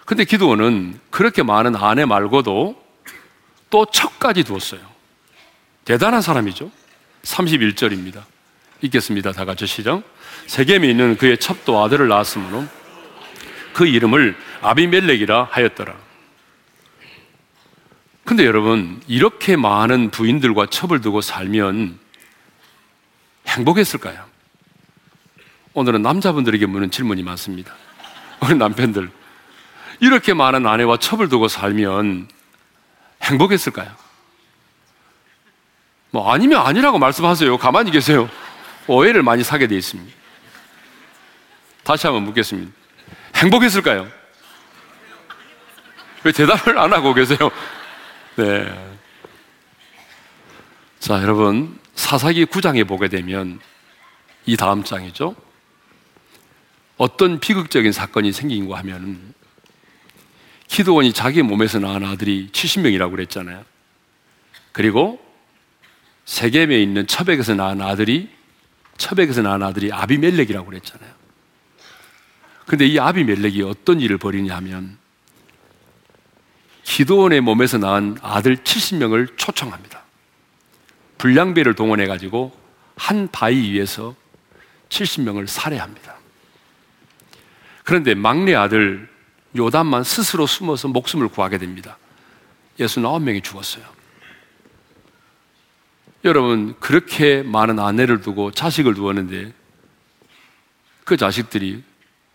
근데 0.05 0.25
기도원은 0.25 0.99
그렇게 1.11 1.45
많은 1.45 1.77
아내 1.77 2.05
말고도 2.07 2.85
또 3.71 3.87
척까지 3.87 4.43
두었어요. 4.43 4.81
대단한 5.85 6.23
사람이죠. 6.23 6.73
31절입니다. 7.23 8.25
읽겠습니다. 8.83 9.33
다 9.33 9.45
같이 9.45 9.67
시작. 9.67 10.03
세겜에 10.47 10.89
있는 10.89 11.17
그의 11.17 11.39
첩도 11.39 11.83
아들을 11.83 12.09
낳았으므로 12.09 12.67
그 13.73 13.87
이름을 13.87 14.37
아비멜렉이라 14.63 15.49
하였더라. 15.51 15.95
근데 18.25 18.45
여러분, 18.45 19.01
이렇게 19.07 19.57
많은 19.57 20.11
부인들과 20.11 20.67
첩을 20.67 21.01
두고 21.01 21.23
살면 21.23 21.99
행복했을까요? 23.47 24.23
오늘은 25.73 26.03
남자분들에게 26.03 26.67
묻는 26.67 26.91
질문이 26.91 27.23
많습니다. 27.23 27.73
우리 28.41 28.55
남편들. 28.55 29.11
이렇게 30.01 30.35
많은 30.35 30.67
아내와 30.67 30.99
첩을 30.99 31.29
두고 31.29 31.49
살면 31.49 32.29
행복했을까요? 33.23 33.91
뭐 36.11 36.33
아니면 36.33 36.67
아니라고 36.67 36.99
말씀하세요. 36.99 37.59
가만히 37.59 37.91
계세요. 37.91 38.29
오해를 38.89 39.23
많이 39.23 39.45
사게 39.45 39.67
돼 39.67 39.77
있습니다. 39.77 40.17
다시 41.85 42.07
한번 42.07 42.25
묻겠습니다. 42.25 42.73
행복했을까요? 43.37 44.09
왜 46.25 46.33
대답을 46.33 46.79
안 46.79 46.93
하고 46.93 47.15
계세요? 47.15 47.39
네. 48.37 48.99
자, 50.99 51.23
여러분, 51.23 51.79
사사기 51.95 52.47
9장에 52.47 52.87
보게 52.87 53.09
되면 53.09 53.61
이 54.47 54.57
다음 54.57 54.83
장이죠. 54.83 55.37
어떤 56.97 57.39
비극적인 57.39 57.93
사건이 57.93 58.33
생긴고 58.33 58.75
하면 58.77 59.35
기도원이 60.67 61.13
자기 61.13 61.43
몸에서 61.43 61.79
낳은 61.79 62.05
아들이 62.05 62.49
70명이라고 62.53 63.11
그랬잖아요. 63.13 63.65
그리고 64.73 65.21
세겜에 66.25 66.81
있는 66.83 67.07
처백에서 67.07 67.55
낳은 67.55 67.81
아들이 67.81 68.29
처백에서 68.99 69.43
낳은 69.43 69.63
아들이 69.63 69.91
아비멜렉이라고 69.93 70.67
그랬잖아요. 70.67 71.11
근데 72.67 72.87
이 72.87 72.99
아비멜렉이 72.99 73.63
어떤 73.63 74.01
일을 74.01 74.19
벌이냐 74.19 74.55
하면 74.57 74.99
기도원의 76.83 77.41
몸에서 77.41 77.79
낳은 77.79 78.19
아들 78.21 78.57
70명을 78.57 79.39
초청합니다. 79.39 80.03
불량배를 81.17 81.75
동원해 81.75 82.07
가지고 82.07 82.53
한 82.97 83.29
바위 83.31 83.73
위에서 83.73 84.15
70명을 84.89 85.47
살해합니다. 85.47 86.17
그런데 87.85 88.15
막내 88.15 88.55
아들 88.55 89.09
요담만 89.57 90.05
스스로 90.05 90.47
숨어서 90.47 90.89
목숨을 90.89 91.29
구하게 91.29 91.59
됩니다. 91.59 91.97
69명이 92.79 93.43
죽었어요. 93.43 93.98
여러분, 96.25 96.75
그렇게 96.81 97.43
많은 97.43 97.79
아내를 97.79 98.21
두고 98.21 98.51
자식을 98.51 98.95
두었는데 98.95 99.53
그 101.05 101.17
자식들이 101.17 101.83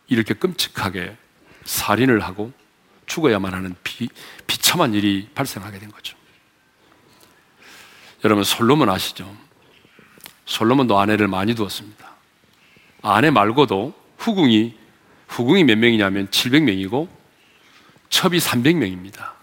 이렇게 0.08 0.34
끔찍하게 0.34 1.16
살인을 1.66 2.22
하고 2.22 2.52
죽어야만 3.06 3.54
하는 3.54 3.76
비, 3.84 4.10
비참한 4.48 4.94
일이 4.94 5.30
발생하게 5.36 5.80
된 5.80 5.92
거죠. 5.92 6.18
여러분, 8.24 8.44
솔로몬 8.44 8.90
아시죠? 8.90 9.36
솔로몬도 10.46 10.98
아내를 10.98 11.28
많이 11.28 11.54
두었습니다. 11.56 12.14
아내 13.02 13.32
말고도 13.32 13.94
후궁이, 14.18 14.78
후궁이 15.28 15.66
몇 15.66 15.78
명이냐면 15.78 16.28
700명이고, 16.30 17.10
첩이 18.10 18.38
300명입니다. 18.38 19.34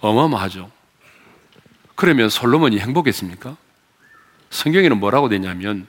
어마어마하죠. 0.00 0.70
그러면 2.00 2.30
솔로몬이 2.30 2.78
행복했습니까? 2.78 3.58
성경에는 4.48 4.98
뭐라고 4.98 5.28
되냐면, 5.28 5.86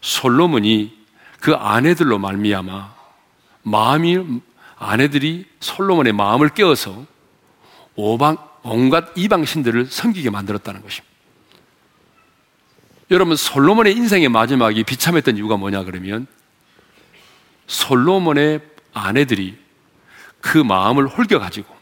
솔로몬이 0.00 0.96
그 1.38 1.54
아내들로 1.54 2.18
말미암아 2.18 2.94
마음이 3.62 4.40
아내들이 4.78 5.44
솔로몬의 5.60 6.14
마음을 6.14 6.48
깨어서 6.48 7.04
오방, 7.94 8.38
온갖 8.62 9.12
이방 9.16 9.44
신들을 9.44 9.84
섬기게 9.84 10.30
만들었다는 10.30 10.80
것입니다. 10.80 11.14
여러분, 13.10 13.36
솔로몬의 13.36 13.94
인생의 13.96 14.30
마지막이 14.30 14.82
비참했던 14.84 15.36
이유가 15.36 15.58
뭐냐 15.58 15.84
그러면 15.84 16.26
솔로몬의 17.66 18.62
아내들이 18.94 19.58
그 20.40 20.56
마음을 20.56 21.06
홀겨 21.06 21.38
가지고 21.38 21.76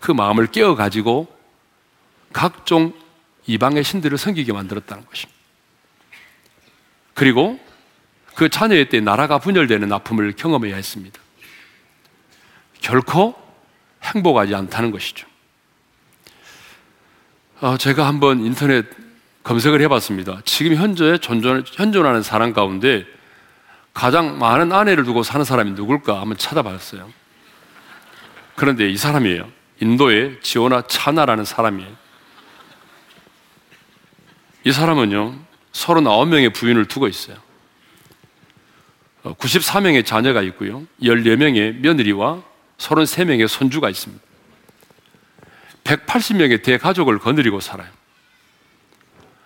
그 0.00 0.10
마음을 0.10 0.46
깨어 0.46 0.74
가지고 0.74 1.33
각종 2.34 2.92
이방의 3.46 3.84
신들을 3.84 4.18
섬기게 4.18 4.52
만들었다는 4.52 5.06
것입니다. 5.06 5.40
그리고 7.14 7.58
그 8.34 8.48
자녀의 8.50 8.90
때 8.90 9.00
나라가 9.00 9.38
분열되는 9.38 9.90
아픔을 9.90 10.32
경험해야 10.32 10.74
했습니다. 10.74 11.18
결코 12.80 13.34
행복하지 14.02 14.54
않다는 14.54 14.90
것이죠. 14.90 15.26
어, 17.60 17.76
제가 17.78 18.06
한번 18.06 18.44
인터넷 18.44 18.84
검색을 19.44 19.80
해봤습니다. 19.82 20.42
지금 20.44 20.74
현재 20.74 21.16
전존, 21.18 21.64
현존하는 21.66 22.22
사람 22.22 22.52
가운데 22.52 23.06
가장 23.94 24.38
많은 24.38 24.72
아내를 24.72 25.04
두고 25.04 25.22
사는 25.22 25.44
사람이 25.44 25.72
누굴까 25.72 26.20
한번 26.20 26.36
찾아봤어요. 26.36 27.10
그런데 28.56 28.90
이 28.90 28.96
사람이에요. 28.96 29.48
인도의 29.80 30.40
지오나 30.42 30.82
차나라는 30.88 31.44
사람이에요. 31.44 32.03
이 34.64 34.72
사람은요, 34.72 35.38
39명의 35.72 36.52
부인을 36.52 36.86
두고 36.86 37.06
있어요. 37.08 37.36
94명의 39.22 40.00
어, 40.00 40.02
자녀가 40.04 40.42
있고요. 40.42 40.86
14명의 41.02 41.76
며느리와 41.76 42.42
33명의 42.78 43.46
손주가 43.48 43.90
있습니다. 43.90 44.22
180명의 45.84 46.62
대가족을 46.62 47.18
거느리고 47.18 47.60
살아요. 47.60 47.90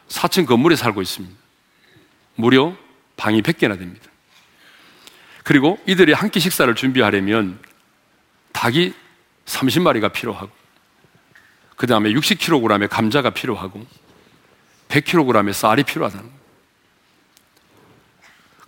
4층 0.08 0.46
건물에 0.46 0.76
살고 0.76 1.02
있습니다. 1.02 1.34
무려 2.36 2.76
방이 3.16 3.42
100개나 3.42 3.78
됩니다. 3.78 4.06
그리고 5.42 5.78
이들이 5.86 6.12
한 6.12 6.30
끼 6.30 6.40
식사를 6.40 6.72
준비하려면 6.74 7.58
닭이 8.52 8.94
30마리가 9.46 10.12
필요하고, 10.12 10.50
그 11.76 11.86
다음에 11.86 12.10
60kg의 12.12 12.88
감자가 12.88 13.30
필요하고, 13.30 13.84
100kg의 14.88 15.52
쌀이 15.52 15.82
필요하다는 15.82 16.24
거예요. 16.24 16.38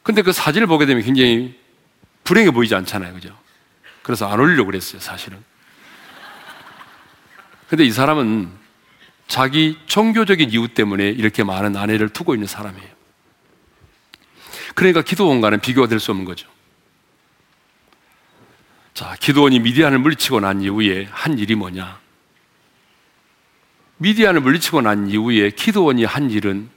근데 0.03 0.23
그 0.23 0.33
사진을 0.33 0.67
보게 0.67 0.87
되면 0.87 1.03
굉장히 1.03 1.59
불행해 2.25 2.51
보이지 2.51 2.75
않잖아요. 2.75 3.15
그죠? 3.15 3.37
그래서 4.03 4.29
안 4.29 4.41
올리려고 4.41 4.67
그랬어요, 4.67 5.01
사실은. 5.01 5.43
근데 7.69 7.85
이 7.85 7.93
사람은 7.93 8.51
자기 9.29 9.79
종교적인 9.87 10.51
이유 10.51 10.69
때문에 10.69 11.09
이렇게 11.09 11.45
많은 11.45 11.77
아내를 11.77 12.09
두고 12.09 12.35
있는 12.35 12.49
사람이에요. 12.49 12.89
그러니까 14.75 15.03
기도원과는 15.03 15.61
비교가 15.61 15.87
될 15.87 16.01
수 16.01 16.11
없는 16.11 16.25
거죠. 16.25 16.49
자, 18.95 19.15
기도원이 19.21 19.61
미디안을 19.61 19.99
물리치고 19.99 20.41
난 20.41 20.61
이후에 20.63 21.09
한 21.11 21.39
일이 21.39 21.55
뭐냐? 21.55 22.01
미디안을 24.03 24.41
물리치고 24.41 24.81
난 24.81 25.11
이후에 25.11 25.51
기도원이 25.51 26.05
한 26.05 26.31
일은 26.31 26.71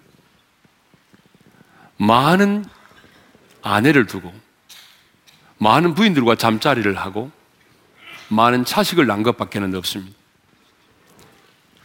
많은 1.95 2.65
아내를 3.61 4.07
두고 4.07 4.33
많은 5.57 5.93
부인들과 5.93 6.35
잠자리를 6.35 6.93
하고 6.97 7.31
많은 8.27 8.65
차식을 8.65 9.07
난 9.07 9.23
것밖에는 9.23 9.73
없습니다. 9.75 10.17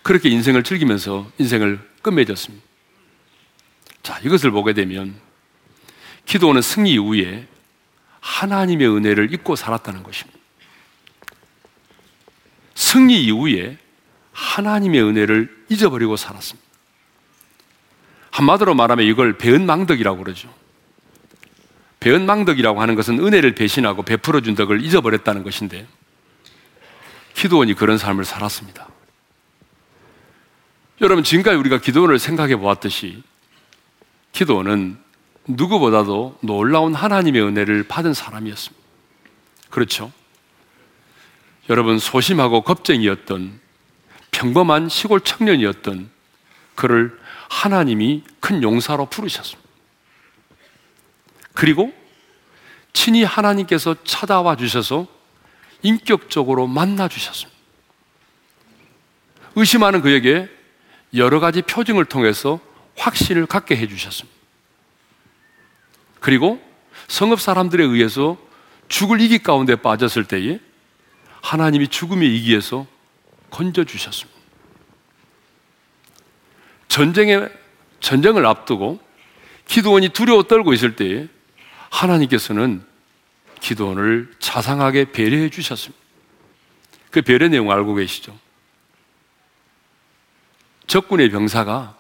그렇게 0.03 0.29
인생을 0.29 0.65
즐기면서 0.65 1.31
인생을 1.39 1.79
끝맺었습니다. 2.03 2.67
자, 4.03 4.19
이것을 4.25 4.51
보게 4.51 4.73
되면 4.73 5.15
기도는 6.27 6.63
승리 6.63 6.95
이후에 6.95 7.47
하나님의 8.19 8.89
은혜를 8.89 9.33
잊고 9.33 9.55
살았다는 9.55 10.03
것입니다. 10.03 10.37
승리 12.75 13.23
이후에 13.23 13.79
하나님의 14.39 15.03
은혜를 15.03 15.65
잊어버리고 15.69 16.17
살았습니다. 16.17 16.69
한마디로 18.31 18.75
말하면 18.75 19.05
이걸 19.05 19.37
배은망덕이라고 19.37 20.23
그러죠. 20.23 20.55
배은망덕이라고 21.99 22.81
하는 22.81 22.95
것은 22.95 23.19
은혜를 23.19 23.57
배신하고 23.57 24.05
베풀어준 24.05 24.55
덕을 24.55 24.85
잊어버렸다는 24.85 25.43
것인데 25.43 25.89
기도원이 27.35 27.75
그런 27.75 27.99
삶을 27.99 28.25
살았습니다. 28.25 28.89
여러분, 31.01 31.25
지금까지 31.25 31.57
우리가 31.57 31.79
기도원을 31.79 32.21
생각해 32.21 32.57
보았듯이 32.57 33.23
기도원은 34.33 34.99
누구보다도 35.49 36.39
놀라운 36.43 36.95
하나님의 36.95 37.43
은혜를 37.43 37.85
받은 37.85 38.15
사람이었습니다. 38.15 38.87
그렇죠? 39.71 40.13
여러분, 41.71 41.99
소심하고 41.99 42.63
겁쟁이였던 42.63 43.68
평범한 44.39 44.89
시골 44.89 45.21
청년이었던 45.21 46.09
그를 46.77 47.19
하나님이 47.49 48.23
큰 48.39 48.63
용사로 48.63 49.07
부르셨습니다. 49.07 49.69
그리고 51.55 51.93
친히 52.93 53.25
하나님께서 53.25 53.97
찾아와 54.05 54.55
주셔서 54.55 55.09
인격적으로 55.83 56.69
만나 56.69 57.09
주셨습니다. 57.09 57.59
의심하는 59.57 60.03
그에게 60.03 60.49
여러 61.15 61.41
가지 61.41 61.61
표징을 61.63 62.05
통해서 62.05 62.61
확신을 62.97 63.47
갖게 63.47 63.77
해 63.77 63.89
주셨습니다. 63.89 64.39
그리고 66.21 66.63
성읍 67.09 67.41
사람들에 67.41 67.83
의해서 67.83 68.37
죽을 68.89 69.21
이기 69.21 69.39
가운데 69.41 69.75
빠졌을 69.75 70.25
때에 70.25 70.61
하나님이 71.43 71.89
죽음의 71.89 72.37
이기에서 72.37 72.87
건져 73.51 73.85
주셨습니다. 73.85 74.39
전쟁에 76.89 77.49
전쟁을 78.01 78.47
앞두고 78.47 78.99
기도원이 79.67 80.11
두려워 80.11 80.45
떨고 80.45 80.73
있을 80.73 80.97
때에 80.97 81.29
하나님께서는 81.91 82.85
기도원을 83.61 84.35
자상하게 84.39 85.13
배려해 85.13 85.51
주셨습니다. 85.51 86.03
그 87.11 87.23
배려 87.23 87.49
내용 87.49 87.71
알고 87.71 87.95
계시죠? 87.95 88.39
적군의 90.87 91.31
병사가 91.31 91.97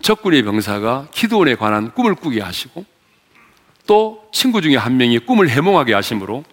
적군의 0.00 0.42
병사가 0.42 1.08
기도원에 1.12 1.54
관한 1.54 1.92
꿈을 1.92 2.14
꾸게 2.14 2.40
하시고 2.40 2.84
또 3.86 4.28
친구 4.32 4.60
중에 4.60 4.76
한 4.76 4.96
명이 4.96 5.20
꿈을 5.20 5.48
해몽하게 5.48 5.94
하심으로 5.94 6.44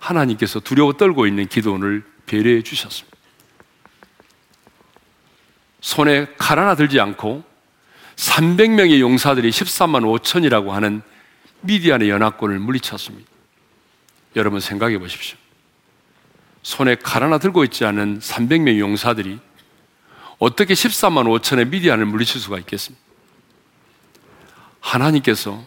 하나님께서 0.00 0.60
두려워 0.60 0.92
떨고 0.94 1.26
있는 1.26 1.46
기도원을 1.46 2.04
배려해 2.26 2.62
주셨습니다. 2.62 3.16
손에 5.80 6.26
칼 6.38 6.58
하나 6.58 6.74
들지 6.74 6.98
않고 6.98 7.44
300명의 8.16 9.00
용사들이 9.00 9.50
13만 9.50 10.20
5천이라고 10.20 10.70
하는 10.70 11.02
미디안의 11.60 12.08
연합군을 12.08 12.58
물리쳤습니다. 12.58 13.28
여러분 14.36 14.60
생각해 14.60 14.98
보십시오. 14.98 15.36
손에 16.62 16.96
칼 16.96 17.22
하나 17.22 17.38
들고 17.38 17.64
있지 17.64 17.84
않은 17.84 18.20
300명의 18.20 18.78
용사들이 18.78 19.38
어떻게 20.38 20.74
14만 20.74 21.26
5천의 21.40 21.68
미디안을 21.68 22.06
물리칠 22.06 22.40
수가 22.40 22.58
있겠습니까? 22.58 23.04
하나님께서 24.80 25.64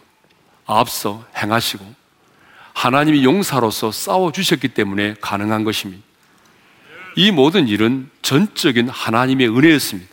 앞서 0.66 1.24
행하시고 1.36 1.84
하나님이 2.74 3.24
용사로서 3.24 3.90
싸워 3.90 4.30
주셨기 4.30 4.68
때문에 4.68 5.14
가능한 5.20 5.64
것입니다. 5.64 6.07
이 7.18 7.32
모든 7.32 7.66
일은 7.66 8.08
전적인 8.22 8.88
하나님의 8.88 9.48
은혜였습니다. 9.48 10.08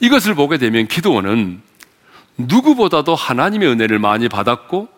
이것을 0.00 0.34
보게 0.34 0.56
되면 0.56 0.88
기도원은 0.88 1.60
누구보다도 2.38 3.14
하나님의 3.14 3.68
은혜를 3.68 3.98
많이 3.98 4.30
받았고 4.30 4.88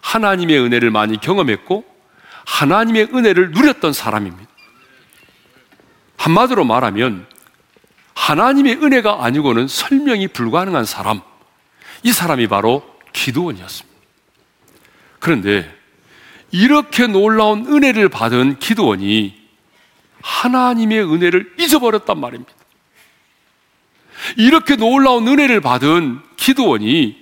하나님의 0.00 0.58
은혜를 0.58 0.90
많이 0.90 1.20
경험했고 1.20 1.84
하나님의 2.46 3.10
은혜를 3.12 3.50
누렸던 3.50 3.92
사람입니다. 3.92 4.50
한마디로 6.16 6.64
말하면 6.64 7.26
하나님의 8.14 8.76
은혜가 8.76 9.26
아니고는 9.26 9.68
설명이 9.68 10.28
불가능한 10.28 10.86
사람, 10.86 11.20
이 12.04 12.10
사람이 12.10 12.46
바로 12.46 12.82
기도원이었습니다. 13.12 14.00
그런데 15.18 15.70
이렇게 16.52 17.06
놀라운 17.06 17.66
은혜를 17.66 18.08
받은 18.08 18.60
기도원이 18.60 19.41
하나님의 20.22 21.02
은혜를 21.02 21.54
잊어버렸단 21.58 22.18
말입니다. 22.18 22.52
이렇게 24.36 24.76
놀라운 24.76 25.26
은혜를 25.28 25.60
받은 25.60 26.20
기도원이 26.36 27.20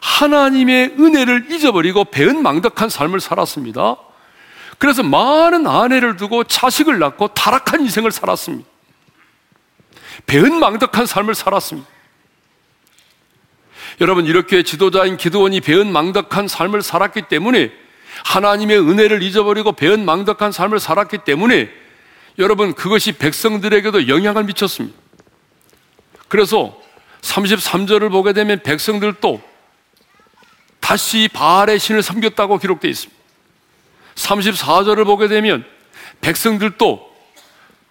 하나님의 0.00 0.94
은혜를 0.98 1.50
잊어버리고 1.50 2.04
배은망덕한 2.04 2.88
삶을 2.88 3.20
살았습니다. 3.20 3.96
그래서 4.78 5.02
많은 5.02 5.66
아내를 5.66 6.16
두고 6.16 6.44
자식을 6.44 6.98
낳고 6.98 7.28
타락한 7.28 7.80
인생을 7.80 8.12
살았습니다. 8.12 8.68
배은망덕한 10.26 11.06
삶을 11.06 11.34
살았습니다. 11.34 11.88
여러분, 14.00 14.26
이렇게 14.26 14.62
지도자인 14.62 15.16
기도원이 15.16 15.60
배은망덕한 15.60 16.46
삶을 16.46 16.82
살았기 16.82 17.22
때문에 17.22 17.72
하나님의 18.24 18.78
은혜를 18.78 19.22
잊어버리고 19.22 19.72
배은망덕한 19.72 20.52
삶을 20.52 20.78
살았기 20.78 21.18
때문에 21.18 21.70
여러분, 22.38 22.74
그것이 22.74 23.12
백성들에게도 23.12 24.08
영향을 24.08 24.44
미쳤습니다. 24.44 24.96
그래서 26.28 26.80
33절을 27.22 28.10
보게 28.10 28.32
되면 28.32 28.62
백성들도 28.62 29.42
다시 30.78 31.28
바알의 31.32 31.78
신을 31.78 32.02
섬겼다고 32.02 32.58
기록되어 32.58 32.90
있습니다. 32.90 33.18
34절을 34.14 35.04
보게 35.04 35.28
되면 35.28 35.64
백성들도 36.20 37.08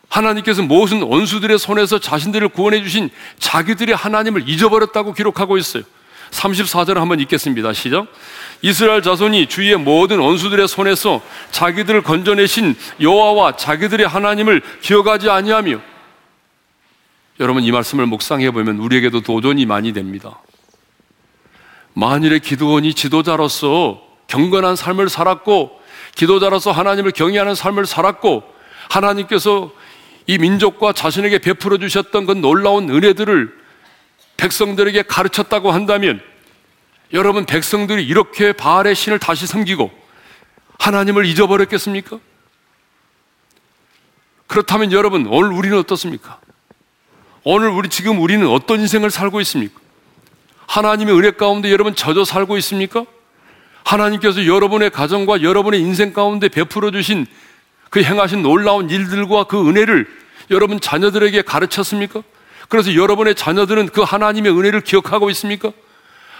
하나님께서 0.10 0.62
무슨 0.62 1.02
원수들의 1.02 1.60
손에서 1.60 2.00
자신들을 2.00 2.48
구원해 2.50 2.82
주신 2.82 3.10
자기들의 3.40 3.96
하나님을 3.96 4.48
잊어버렸다고 4.48 5.14
기록하고 5.14 5.58
있어요. 5.58 5.84
34절 6.32 6.96
한번 6.96 7.20
읽겠습니다. 7.20 7.74
시작. 7.74 8.08
이스라엘 8.62 9.02
자손이 9.02 9.48
주위의 9.48 9.78
모든 9.78 10.20
원수들의 10.20 10.68
손에서 10.68 11.22
자기들을 11.52 12.02
건져내신 12.02 12.76
여호와와 13.00 13.56
자기들의 13.56 14.08
하나님을 14.08 14.62
기억하지 14.82 15.30
아니하며 15.30 15.80
여러분 17.40 17.64
이 17.64 17.72
말씀을 17.72 18.08
묵상해 18.08 18.52
보면 18.52 18.78
우리에게도 18.78 19.22
도전이 19.22 19.66
많이 19.66 19.94
됩니다. 19.94 20.40
만일에 21.94 22.40
기도원이 22.40 22.94
지도자로서 22.94 24.02
경건한 24.28 24.76
삶을 24.76 25.10
살았고 25.10 25.80
기도자로서 26.16 26.72
하나님을 26.72 27.12
경외하는 27.12 27.56
삶을 27.56 27.86
살았고 27.86 28.44
하나님께서 28.90 29.72
이 30.26 30.38
민족과 30.38 30.94
자신에게 30.94 31.38
베풀어 31.40 31.78
주셨던 31.78 32.26
그 32.26 32.34
놀라운 32.34 32.90
은혜들을 32.90 33.54
백성들에게 34.36 35.04
가르쳤다고 35.04 35.72
한다면 35.72 36.22
여러분 37.14 37.46
백성들이 37.46 38.06
이렇게 38.06 38.52
바알의 38.52 38.96
신을 38.96 39.20
다시 39.20 39.48
섬기고 39.48 39.92
하나님을 40.80 41.26
잊어버렸겠습니까? 41.26 42.20
그렇다면 44.48 44.92
여러분 44.92 45.26
오늘 45.28 45.52
우리는 45.52 45.78
어떻습니까? 45.78 46.40
오늘 47.44 47.70
우리 47.70 47.90
지금 47.90 48.22
우리는 48.22 48.46
어떤 48.48 48.82
인생을 48.82 49.10
살고 49.10 49.40
있습니까? 49.42 49.80
하나님의 50.68 51.18
은혜 51.18 51.32
가운데 51.32 51.72
여러분 51.72 51.96
젖어 51.96 52.26
살고 52.26 52.58
있습니까? 52.58 53.06
하나님께서 53.86 54.46
여러분의 54.46 54.90
가정과 54.90 55.42
여러분의 55.42 55.80
인생 55.80 56.12
가운데 56.12 56.50
베풀어 56.50 56.92
주신 56.92 57.26
그 57.90 58.04
행하신 58.04 58.42
놀라운 58.42 58.90
일들과 58.90 59.46
그 59.46 59.68
은혜를 59.68 60.08
여러분 60.52 60.82
자녀들에게 60.82 61.42
가르쳤습니까? 61.44 62.22
그래서 62.68 62.96
여러분의 62.96 63.36
자녀들은 63.36 63.88
그 63.90 64.02
하나님의 64.02 64.52
은혜를 64.52 64.82
기억하고 64.82 65.30
있습니까? 65.30 65.72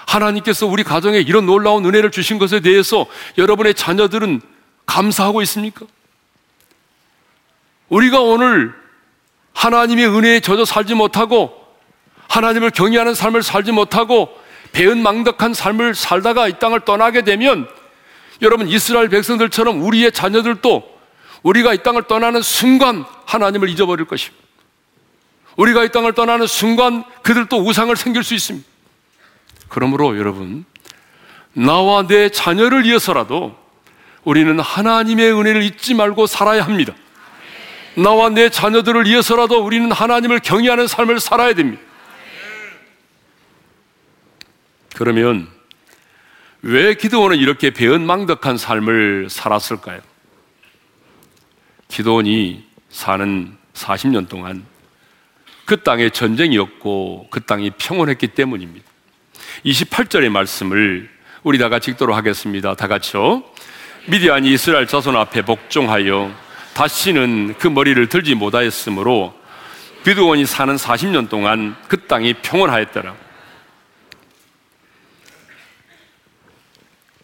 하나님께서 0.08 0.66
우리 0.66 0.84
가정에 0.84 1.20
이런 1.20 1.46
놀라운 1.46 1.86
은혜를 1.86 2.12
주신 2.12 2.40
것에 2.40 2.62
대해서 2.62 3.06
여러분의 3.38 3.76
자녀들은 3.76 4.42
감사하고 4.86 5.42
있습니까? 5.44 5.86
우리가 7.90 8.22
오늘 8.22 8.74
하나님의 9.54 10.08
은혜에 10.08 10.40
젖어 10.40 10.66
살지 10.66 10.96
못하고 10.96 11.54
하나님을 12.30 12.72
경외하는 12.72 13.14
삶을 13.14 13.44
살지 13.44 13.72
못하고 13.74 14.30
배은망덕한 14.72 15.54
삶을 15.54 15.96
살다가 15.96 16.48
이 16.48 16.60
땅을 16.60 16.82
떠나게 16.82 17.24
되면 17.24 17.68
여러분 18.42 18.68
이스라엘 18.68 19.10
백성들처럼 19.10 19.82
우리의 19.82 20.12
자녀들도 20.12 20.98
우리가 21.44 21.74
이 21.74 21.84
땅을 21.84 22.04
떠나는 22.04 22.42
순간 22.42 23.06
하나님을 23.26 23.70
잊어버릴 23.70 24.06
것입니다. 24.06 24.46
우리가 25.56 25.84
이 25.84 25.92
땅을 25.92 26.14
떠나는 26.14 26.48
순간 26.48 27.04
그들도 27.24 27.58
우상을 27.58 27.96
생길 27.96 28.24
수 28.24 28.36
있습니다. 28.36 28.77
그러므로 29.70 30.18
여러분, 30.18 30.66
나와 31.54 32.06
내 32.06 32.30
자녀를 32.30 32.86
위해서라도 32.86 33.58
우리는 34.24 34.60
하나님의 34.60 35.34
은혜를 35.34 35.64
잊지 35.64 35.94
말고 35.94 36.28
살아야 36.28 36.64
합니다. 36.64 36.94
나와 37.96 38.30
내 38.30 38.50
자녀들을 38.50 39.06
위해서라도 39.06 39.64
우리는 39.64 39.92
하나님을 39.92 40.40
경외하는 40.40 40.88
삶을 40.88 41.20
살아야 41.20 41.54
됩니다. 41.54 41.82
그러면 44.96 45.48
왜 46.62 46.94
기도원은 46.96 47.38
이렇게 47.38 47.72
배은망덕한 47.72 48.58
삶을 48.58 49.30
살았을까요? 49.30 50.02
기도원이 51.88 52.66
사는 52.90 53.58
40년 53.74 54.28
동안 54.28 54.66
그 55.66 55.82
땅에 55.84 56.10
전쟁이었고 56.10 57.28
그 57.30 57.42
땅이 57.42 57.72
평온했기 57.72 58.30
때문입니다. 58.30 58.86
28절의 59.66 60.30
말씀을 60.30 61.10
우리 61.44 61.58
다 61.58 61.70
같이 61.70 61.92
읽도록 61.92 62.16
하겠습니다. 62.16 62.76
다 62.76 62.88
같이요. 62.88 63.44
미디안이 64.08 64.52
이스라엘 64.54 64.88
자손 64.88 65.16
앞에 65.16 65.42
복종하여 65.44 66.34
다시는 66.74 67.56
그 67.58 67.68
머리를 67.68 68.08
들지 68.10 68.36
못하였으므로 68.36 69.34
기도원이 70.04 70.46
사는 70.46 70.74
40년 70.76 71.28
동안 71.28 71.76
그 71.90 72.08
땅이 72.08 72.36
평온하였더라. 72.36 73.16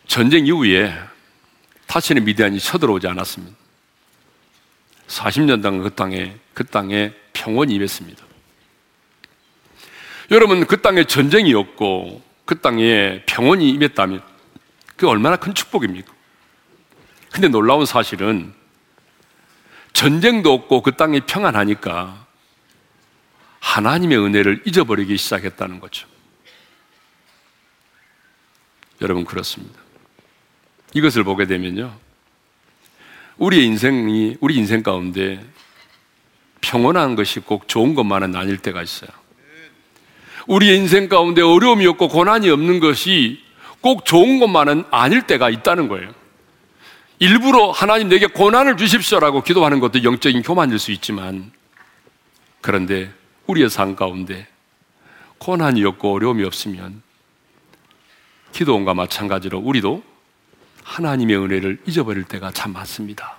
전쟁 0.06 0.46
이후에 0.46 0.94
다시는 1.88 2.26
미디안이 2.26 2.60
쳐들어오지 2.60 3.08
않았습니다. 3.08 3.56
40년 5.08 5.62
동안 5.62 5.84
그 5.84 5.90
땅에, 5.92 6.36
그 6.54 6.66
땅에 6.66 7.14
평온이 7.32 7.74
임했습니다. 7.76 8.33
여러분, 10.32 10.66
그 10.66 10.82
땅에 10.82 11.04
전쟁이었고, 11.04 12.22
그 12.46 12.60
땅에 12.60 13.24
평온이 13.26 13.70
임했다면, 13.70 14.22
그 14.96 15.08
얼마나 15.08 15.36
큰 15.36 15.54
축복입니까? 15.54 16.14
근데 17.32 17.48
놀라운 17.48 17.86
사실은, 17.86 18.54
전쟁도 19.94 20.52
없고 20.52 20.82
그 20.82 20.94
땅이 20.94 21.22
평안하니까, 21.22 22.26
하나님의 23.60 24.18
은혜를 24.18 24.64
잊어버리기 24.66 25.18
시작했다는 25.18 25.80
거죠. 25.80 26.08
여러분, 29.02 29.26
그렇습니다. 29.26 29.80
이것을 30.94 31.24
보게 31.24 31.46
되면요. 31.46 31.98
우리의 33.38 33.66
인생이, 33.66 34.38
우리 34.42 34.56
인생 34.56 34.84
가운데 34.84 35.44
평온한 36.62 37.16
것이 37.16 37.40
꼭 37.40 37.68
좋은 37.68 37.96
것만은 37.96 38.36
아닐 38.36 38.58
때가 38.58 38.82
있어요. 38.82 39.10
우리의 40.48 40.78
인생 40.78 41.08
가운데 41.08 41.42
어려움이 41.42 41.86
없고 41.88 42.08
고난이 42.10 42.50
없는 42.50 42.80
것이 42.80 43.42
꼭 43.82 44.06
좋은 44.06 44.40
것만은 44.40 44.86
아닐 44.92 45.24
때가 45.24 45.50
있다는 45.50 45.88
거예요. 45.88 46.12
일부러 47.20 47.72
하나님 47.72 48.10
내게 48.10 48.28
고난을 48.28 48.78
주십시오라고 48.78 49.44
기도하는 49.44 49.80
것도 49.80 50.04
영적인 50.04 50.42
교만일 50.42 50.80
수 50.80 50.92
있지만 50.92 51.52
그런데 52.62 53.12
우리의 53.48 53.70
삶 53.70 53.96
가운데 53.96 54.48
고난이 55.38 55.84
없고 55.84 56.14
어려움이 56.14 56.44
없으면 56.44 57.02
기도원과 58.54 58.94
마찬가지로 58.94 59.60
우리도 59.60 60.04
하나님의 60.84 61.38
은혜를 61.38 61.80
잊어버릴 61.88 62.24
때가 62.24 62.52
참 62.52 62.74
많습니다. 62.74 63.38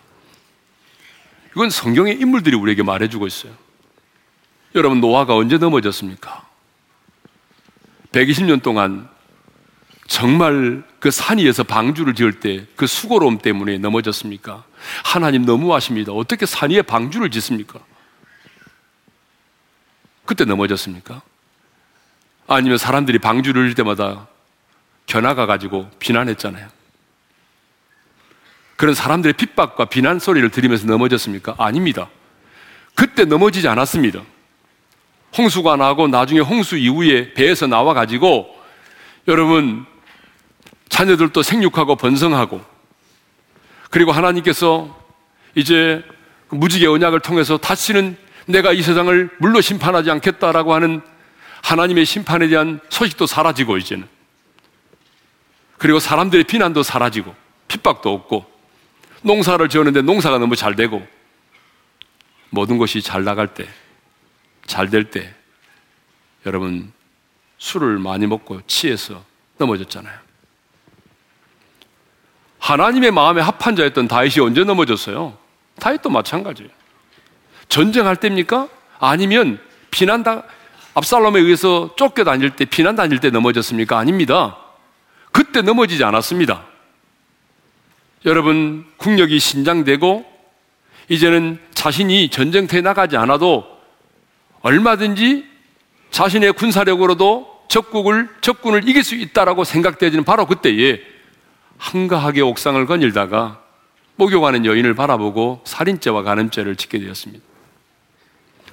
이건 1.52 1.70
성경의 1.70 2.18
인물들이 2.20 2.56
우리에게 2.56 2.82
말해주고 2.82 3.26
있어요. 3.26 3.52
여러분, 4.74 5.00
노아가 5.00 5.36
언제 5.36 5.56
넘어졌습니까? 5.56 6.43
120년 8.14 8.62
동안 8.62 9.09
정말 10.07 10.85
그 11.00 11.11
산 11.11 11.38
위에서 11.38 11.64
방주를 11.64 12.14
지을 12.14 12.40
때 12.40 12.66
그 12.77 12.87
수고로움 12.87 13.38
때문에 13.38 13.79
넘어졌습니까? 13.79 14.64
하나님 15.05 15.44
너무하십니다. 15.44 16.12
어떻게 16.12 16.46
산 16.46 16.70
위에 16.70 16.83
방주를 16.83 17.31
짓습니까? 17.31 17.81
그때 20.24 20.44
넘어졌습니까? 20.44 21.22
아니면 22.46 22.79
사람들이 22.79 23.18
방주를 23.18 23.66
질 23.68 23.74
때마다 23.74 24.29
겨나가 25.07 25.46
가지고 25.46 25.90
비난했잖아요. 25.98 26.68
그런 28.77 28.94
사람들의 28.94 29.35
핍박과 29.35 29.87
비난 29.87 30.18
소리를 30.18 30.48
들으면서 30.50 30.87
넘어졌습니까? 30.87 31.55
아닙니다. 31.59 32.09
그때 32.94 33.24
넘어지지 33.24 33.68
않았습니다. 33.68 34.22
홍수가 35.37 35.77
나고 35.77 36.09
나중에 36.09 36.40
홍수 36.40 36.77
이후에 36.77 37.35
배에서 37.35 37.66
나와 37.66 37.94
가지고 37.94 38.55
여러분 39.27 39.85
자녀들도 40.88 41.42
생육하고 41.42 41.97
번성하고 41.97 42.61
그리고 43.90 44.12
하나님께서 44.12 45.05
이제 45.55 46.05
무지개 46.51 46.87
언약을 46.87 47.20
통해서 47.20 47.57
다시는 47.57 48.16
내가 48.47 48.73
이 48.73 48.83
세상을 48.83 49.31
물로 49.38 49.61
심판하지 49.61 50.11
않겠다라고 50.11 50.75
하는 50.75 51.01
하나님의 51.62 52.05
심판에 52.05 52.49
대한 52.49 52.81
소식도 52.90 53.27
사라지고 53.27 53.79
이제는. 53.79 54.07
그리고 55.79 55.99
사람들의 55.99 56.44
비난도 56.44 56.83
사라지고 56.83 57.35
핍박도 57.68 58.12
없고 58.12 58.44
농사를 59.23 59.66
지었는데 59.68 60.03
농사가 60.03 60.38
너무 60.38 60.55
잘 60.57 60.77
되고 60.77 61.07
모든 62.51 62.79
것이 62.79 63.03
잘 63.03 63.25
나갈 63.25 63.55
때, 63.55 63.66
잘 64.66 64.90
될 64.90 65.11
때, 65.11 65.35
여러분 66.46 66.92
술을 67.59 67.98
많이 67.98 68.27
먹고 68.27 68.61
취해서 68.66 69.24
넘어졌잖아요. 69.59 70.18
하나님의 72.59 73.11
마음에 73.11 73.40
합한 73.42 73.77
자였던 73.77 74.09
다윗이 74.09 74.40
언제 74.40 74.64
넘어졌어요? 74.64 75.37
다윗도 75.79 76.11
마찬가지예요. 76.11 76.70
전쟁할 77.68 78.16
때입니까? 78.16 78.68
아니면 78.98 79.61
비난다 79.90 80.44
압살롬에 80.94 81.40
의해서 81.40 81.94
쫓겨 81.96 82.24
다닐 82.24 82.50
때, 82.50 82.64
비난 82.64 82.94
다닐 82.94 83.18
때 83.18 83.31
넘어졌습니까? 83.31 83.98
아닙니다. 83.98 84.57
그때 85.33 85.61
넘어지지 85.61 86.05
않았습니다. 86.05 86.64
여러분 88.24 88.87
국력이 88.96 89.38
신장되고 89.38 90.24
이제는 91.09 91.61
자신이 91.74 92.31
전쟁터에 92.31 92.81
나가지 92.81 93.16
않아도 93.16 93.73
얼마든지 94.64 95.46
자신의 96.11 96.55
군사력으로도 96.55 97.66
적국을, 97.68 98.31
적군을 98.40 98.88
이길 98.88 99.05
수 99.05 99.14
있다라고 99.14 99.62
생각되지는 99.62 100.24
바로 100.24 100.46
그때에 100.46 101.03
한가하게 101.77 102.40
옥상을 102.40 102.85
거닐다가 102.87 103.61
목욕하는 104.16 104.64
여인을 104.64 104.94
바라보고 104.94 105.61
살인죄와 105.64 106.22
간음죄를 106.22 106.77
짓게 106.77 106.98
되었습니다. 106.98 107.44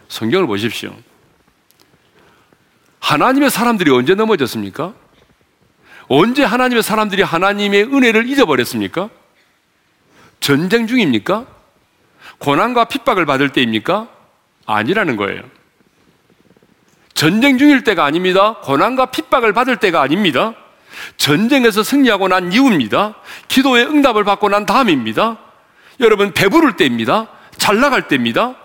성경을 0.08 0.48
보십시오. 0.48 0.96
하나님의 3.00 3.50
사람들이 3.50 3.92
언제 3.92 4.16
넘어졌습니까? 4.16 4.94
언제 6.08 6.44
하나님의 6.46 6.84
사람들이 6.84 7.22
하나님의 7.22 7.84
은혜를 7.84 8.30
잊어버렸습니까? 8.30 9.10
전쟁 10.40 10.88
중입니까? 10.88 11.48
고난과 12.38 12.86
핍박을 12.86 13.26
받을 13.26 13.50
때입니까? 13.50 14.08
아니라는 14.66 15.18
거예요. 15.18 15.61
전쟁 17.22 17.60
중일 17.60 17.84
때가 17.84 18.04
아닙니다. 18.04 18.56
고난과 18.64 19.12
핍박을 19.12 19.54
받을 19.54 19.78
때가 19.78 20.02
아닙니다. 20.02 20.56
전쟁에서 21.18 21.84
승리하고 21.84 22.28
난 22.28 22.52
이후입니다. 22.52 23.14
기도의 23.48 23.86
응답을 23.86 24.24
받고 24.24 24.50
난 24.50 24.66
다음입니다. 24.66 25.38
여러분, 26.00 26.34
배부를 26.34 26.78
때입니다. 26.78 27.28
잘 27.58 27.80
나갈 27.80 28.08
때입니다. 28.08 28.56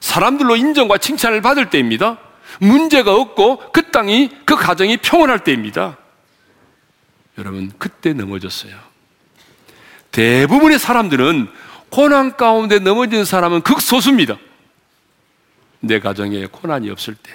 사람들로 0.00 0.56
인정과 0.56 0.98
칭찬을 0.98 1.40
받을 1.40 1.70
때입니다. 1.70 2.18
문제가 2.58 3.14
없고 3.14 3.70
그 3.72 3.92
땅이, 3.92 4.38
그 4.44 4.56
가정이 4.56 4.96
평온할 4.96 5.44
때입니다. 5.44 5.96
여러분, 7.38 7.70
그때 7.78 8.12
넘어졌어요. 8.12 8.74
대부분의 10.10 10.80
사람들은 10.80 11.48
고난 11.90 12.36
가운데 12.36 12.80
넘어진 12.80 13.24
사람은 13.24 13.60
극소수입니다. 13.60 14.36
내 15.78 16.00
가정에 16.00 16.46
고난이 16.46 16.90
없을 16.90 17.14
때, 17.14 17.30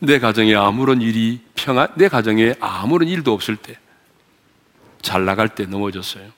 내 0.00 0.18
가정에 0.18 0.54
아무런 0.54 1.02
일이 1.02 1.40
평안, 1.54 1.88
내 1.94 2.08
가정에 2.08 2.54
아무런 2.58 3.08
일도 3.08 3.32
없을 3.32 3.56
때, 3.56 3.78
잘 5.02 5.24
나갈 5.24 5.48
때 5.48 5.66
넘어졌어요. 5.66 6.30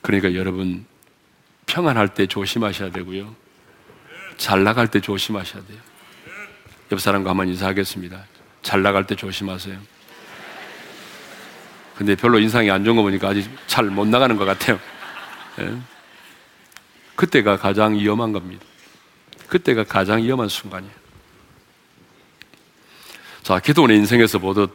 그러니까 0.00 0.34
여러분, 0.34 0.84
평안할 1.66 2.14
때 2.14 2.26
조심하셔야 2.26 2.90
되고요. 2.90 3.34
잘 4.36 4.64
나갈 4.64 4.88
때 4.88 5.00
조심하셔야 5.00 5.64
돼요. 5.64 5.78
옆 6.90 7.00
사람과 7.00 7.30
한번 7.30 7.48
인사하겠습니다. 7.48 8.24
잘 8.62 8.82
나갈 8.82 9.06
때 9.06 9.14
조심하세요. 9.14 9.78
근데 11.96 12.16
별로 12.16 12.40
인상이 12.40 12.70
안 12.70 12.84
좋은 12.84 12.96
거 12.96 13.02
보니까 13.02 13.28
아직 13.28 13.48
잘 13.66 13.84
못 13.84 14.08
나가는 14.08 14.36
것 14.36 14.44
같아요. 14.44 14.80
예? 15.60 15.78
그때가 17.14 17.56
가장 17.56 17.94
위험한 17.94 18.32
겁니다. 18.32 18.64
그때가 19.46 19.84
가장 19.84 20.22
위험한 20.22 20.48
순간이에요. 20.48 21.01
자, 23.52 23.58
기도원의 23.60 23.98
인생에서 23.98 24.38
보듯, 24.38 24.70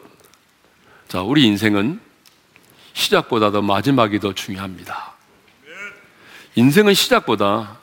자, 1.08 1.24
우리 1.24 1.48
인생은 1.48 2.00
시작보다도 2.94 3.64
마지막이 3.64 4.20
더 4.20 4.34
중요합니다. 4.34 5.14
인생은 6.54 6.94
시작보다 6.94 7.80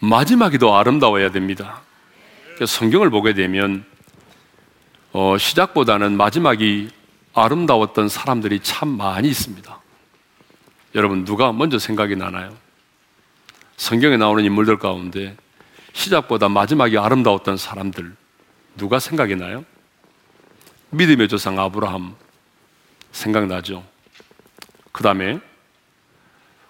마지막이 0.00 0.58
더 0.58 0.76
아름다워야 0.76 1.30
됩니다. 1.30 1.82
성경을 2.66 3.08
보게 3.10 3.34
되면, 3.34 3.84
어, 5.12 5.38
시작보다는 5.38 6.16
마지막이 6.16 6.90
아름다웠던 7.34 8.08
사람들이 8.08 8.58
참 8.64 8.88
많이 8.88 9.28
있습니다. 9.28 9.80
여러분, 10.96 11.24
누가 11.24 11.52
먼저 11.52 11.78
생각이 11.78 12.16
나나요? 12.16 12.52
성경에 13.76 14.16
나오는 14.16 14.42
인물들 14.42 14.80
가운데 14.80 15.36
시작보다 15.92 16.48
마지막이 16.48 16.98
아름다웠던 16.98 17.56
사람들, 17.56 18.16
누가 18.76 18.98
생각이 18.98 19.36
나요? 19.36 19.64
믿음의 20.92 21.28
조상 21.28 21.58
아브라함 21.58 22.14
생각나죠? 23.12 23.84
그 24.92 25.02
다음에 25.02 25.40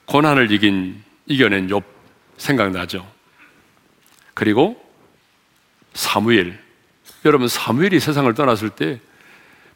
고난을 0.06 0.50
이긴, 0.52 1.02
이겨낸 1.26 1.68
욥 1.68 1.82
생각나죠? 2.36 3.10
그리고 4.34 4.80
사무엘. 5.94 6.58
여러분, 7.24 7.48
사무엘이 7.48 8.00
세상을 8.00 8.32
떠났을 8.34 8.70
때 8.70 9.00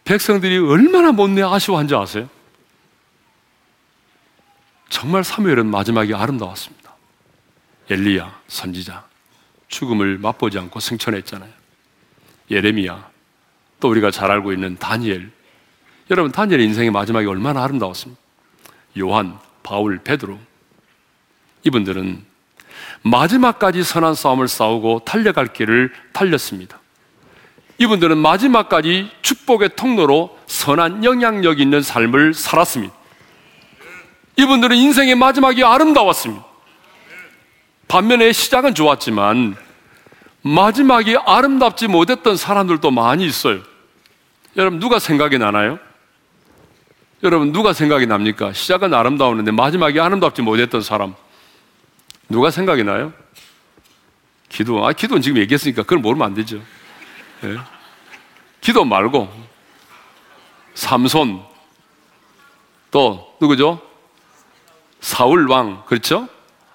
백성들이 0.05 0.59
얼마나 0.59 1.13
못내 1.13 1.43
아쉬워한 1.43 1.89
줄 1.89 1.99
아세요? 1.99 2.29
정말 4.89 5.25
사무엘은 5.25 5.67
마지막이 5.67 6.15
아름다웠습니다. 6.15 6.95
엘리야, 7.91 8.41
선지자, 8.47 9.07
죽음을 9.69 10.19
맛보지 10.19 10.59
않고 10.59 10.79
승천했잖아요. 10.81 11.53
예레미야, 12.51 13.11
또 13.87 13.91
우리가 13.91 14.11
잘 14.11 14.33
알고 14.33 14.53
있는 14.53 14.77
다니엘. 14.79 15.31
여러분, 16.11 16.33
다니엘의 16.33 16.67
인생의 16.67 16.91
마지막이 16.91 17.29
얼마나 17.29 17.63
아름다웠습니까? 17.63 18.21
요한, 18.99 19.39
바울, 19.63 19.99
베드로. 19.99 20.41
이분들은 21.63 22.25
마지막까지 23.03 23.85
선한 23.85 24.17
싸움을 24.17 24.49
싸우고 24.49 25.03
달려갈 25.05 25.53
길을 25.53 25.93
달렸습니다. 26.13 26.81
이분들은 27.79 28.19
마지막까지 28.19 29.09
축복의 29.23 29.77
통로로 29.77 30.37
선한 30.49 31.05
영향력 31.05 31.61
있는 31.61 31.81
삶을 31.81 32.35
살았습니다. 32.35 32.93
이분들은 34.37 34.77
인생의 34.77 35.15
마지막이 35.15 35.63
아름다웠습니다. 35.63 36.45
반면에 37.87 38.33
시작은 38.33 38.75
좋았지만 38.75 39.55
마지막이 40.43 41.19
아름답지 41.25 41.87
못했던 41.87 42.37
사람들도 42.37 42.91
많이 42.91 43.25
있어요. 43.25 43.61
여러분, 44.57 44.79
누가 44.79 44.99
생각이 44.99 45.39
나나요? 45.39 45.79
여러분, 47.23 47.53
누가 47.53 47.73
생각이 47.73 48.07
납니까? 48.07 48.53
시작은 48.55 48.95
아름다웠는데 48.95 49.51
마지막이 49.51 50.01
아름답지 50.01 50.43
못했던 50.43 50.81
사람. 50.81 51.15
누가 52.29 52.51
생각이 52.51 52.83
나요? 52.83 53.13
기도. 54.49 54.87
아, 54.87 54.93
기도는 54.93 55.21
지금 55.21 55.39
얘기했으니까 55.39 55.83
그걸 55.83 55.99
모르면 55.99 56.27
안 56.27 56.35
되죠. 56.35 56.57
네. 57.43 57.57
기도 58.63 58.85
말고, 58.85 59.31
삼손, 60.75 61.43
또, 62.91 63.37
누구죠? 63.41 63.83
사울 65.01 65.47
왕, 65.49 65.85
그렇죠? 65.87 66.29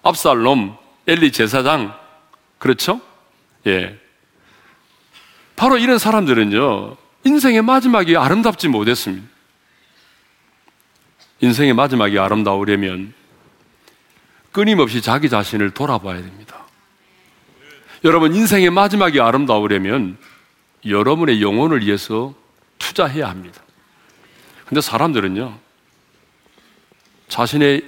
압살롬, 0.03 0.77
엘리 1.07 1.31
제사장, 1.31 1.97
그렇죠? 2.59 3.01
예. 3.65 3.99
바로 5.55 5.77
이런 5.77 5.97
사람들은요, 5.97 7.00
인생의 7.23 7.61
마지막이 7.61 8.17
아름답지 8.17 8.67
못했습니다. 8.67 9.27
인생의 11.41 11.73
마지막이 11.73 12.17
아름다우려면 12.19 13.13
끊임없이 14.51 15.01
자기 15.01 15.29
자신을 15.29 15.71
돌아봐야 15.71 16.21
됩니다. 16.21 16.57
여러분, 18.03 18.35
인생의 18.35 18.69
마지막이 18.71 19.19
아름다우려면 19.19 20.17
여러분의 20.85 21.41
영혼을 21.41 21.85
위해서 21.85 22.33
투자해야 22.79 23.29
합니다. 23.29 23.61
근데 24.65 24.81
사람들은요, 24.81 25.57
자신의 27.27 27.83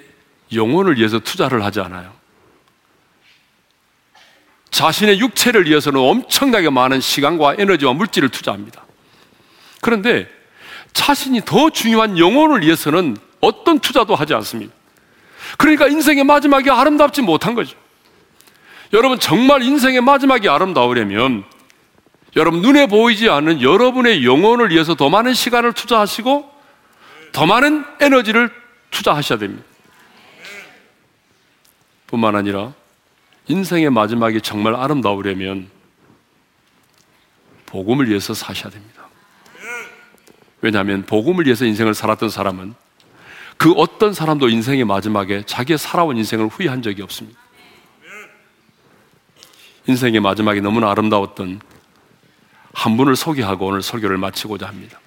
영혼을 0.53 0.97
위해서 0.97 1.19
투자를 1.19 1.63
하지 1.63 1.79
않아요. 1.79 2.13
자신의 4.69 5.19
육체를 5.19 5.67
위해서는 5.67 5.99
엄청나게 5.99 6.69
많은 6.69 6.99
시간과 6.99 7.55
에너지와 7.57 7.93
물질을 7.93 8.29
투자합니다. 8.29 8.82
그런데 9.83 10.27
자신이 10.93 11.41
더 11.45 11.69
중요한 11.69 12.17
영혼을 12.17 12.61
위해서는 12.61 13.17
어떤 13.41 13.79
투자도 13.79 14.15
하지 14.15 14.33
않습니다. 14.33 14.73
그러니까 15.57 15.87
인생의 15.87 16.23
마지막이 16.23 16.71
아름답지 16.71 17.21
못한 17.21 17.53
거죠. 17.53 17.77
여러분, 18.93 19.19
정말 19.19 19.61
인생의 19.61 20.01
마지막이 20.01 20.47
아름다우려면 20.47 21.43
여러분, 22.35 22.61
눈에 22.61 22.87
보이지 22.87 23.29
않는 23.29 23.61
여러분의 23.61 24.25
영혼을 24.25 24.71
위해서 24.71 24.95
더 24.95 25.09
많은 25.09 25.33
시간을 25.33 25.73
투자하시고 25.73 26.49
더 27.33 27.45
많은 27.45 27.85
에너지를 27.99 28.49
투자하셔야 28.89 29.37
됩니다. 29.37 29.65
뿐만 32.07 32.35
아니라 32.35 32.73
인생의 33.47 33.89
마지막이 33.89 34.41
정말 34.41 34.75
아름다우려면 34.75 35.69
복음을 37.65 38.07
위해서 38.07 38.33
사셔야 38.33 38.71
됩니다. 38.71 39.02
왜냐하면 40.63 41.03
복음을 41.03 41.45
위해서 41.45 41.65
인생을 41.65 41.93
살았던 41.93 42.29
사람은 42.29 42.73
그 43.57 43.73
어떤 43.73 44.13
사람도 44.13 44.47
인생의 44.47 44.85
마지막에 44.85 45.43
자기의 45.45 45.77
살아온 45.77 46.17
인생을 46.17 46.47
후회한 46.47 46.81
적이 46.81 47.01
없습니다. 47.03 47.37
인생의 49.87 50.21
마지막이 50.21 50.61
너무나 50.61 50.89
아름다웠던 50.91 51.59
한 52.73 52.97
분을 52.97 53.17
소개하고 53.17 53.67
오늘 53.67 53.81
설교를 53.81 54.17
마치고자 54.17 54.67
합니다. 54.67 54.99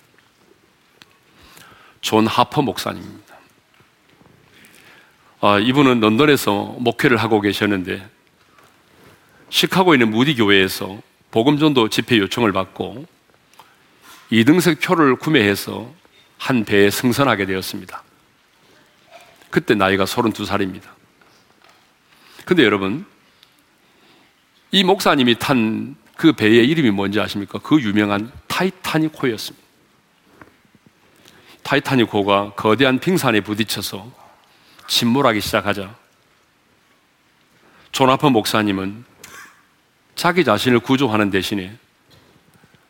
존 2.02 2.26
하퍼 2.26 2.60
목사님입니다. 2.60 3.34
아, 5.40 5.58
이분은 5.58 6.00
런던에서 6.00 6.76
목회를 6.78 7.16
하고 7.16 7.40
계셨는데 7.40 8.06
시카고에 9.48 9.94
있는 9.94 10.10
무디 10.10 10.34
교회에서 10.34 11.00
복음전도 11.30 11.88
집회 11.88 12.18
요청을 12.18 12.52
받고 12.52 13.15
2등석 14.32 14.82
표를 14.82 15.16
구매해서 15.16 15.92
한 16.38 16.64
배에 16.64 16.90
승선하게 16.90 17.46
되었습니다. 17.46 18.02
그때 19.50 19.74
나이가 19.74 20.04
32살입니다. 20.04 20.82
근데 22.44 22.64
여러분, 22.64 23.06
이 24.70 24.84
목사님이 24.84 25.38
탄 25.38 25.96
그 26.16 26.32
배의 26.32 26.66
이름이 26.66 26.90
뭔지 26.90 27.20
아십니까? 27.20 27.58
그 27.58 27.80
유명한 27.80 28.32
타이타닉호였습니다. 28.48 29.64
타이타닉호가 31.62 32.54
거대한 32.54 32.98
빙산에 32.98 33.40
부딪혀서 33.40 34.10
침몰하기 34.88 35.40
시작하자 35.40 35.94
조나퍼 37.92 38.30
목사님은 38.30 39.04
자기 40.14 40.44
자신을 40.44 40.80
구조하는 40.80 41.30
대신에 41.30 41.76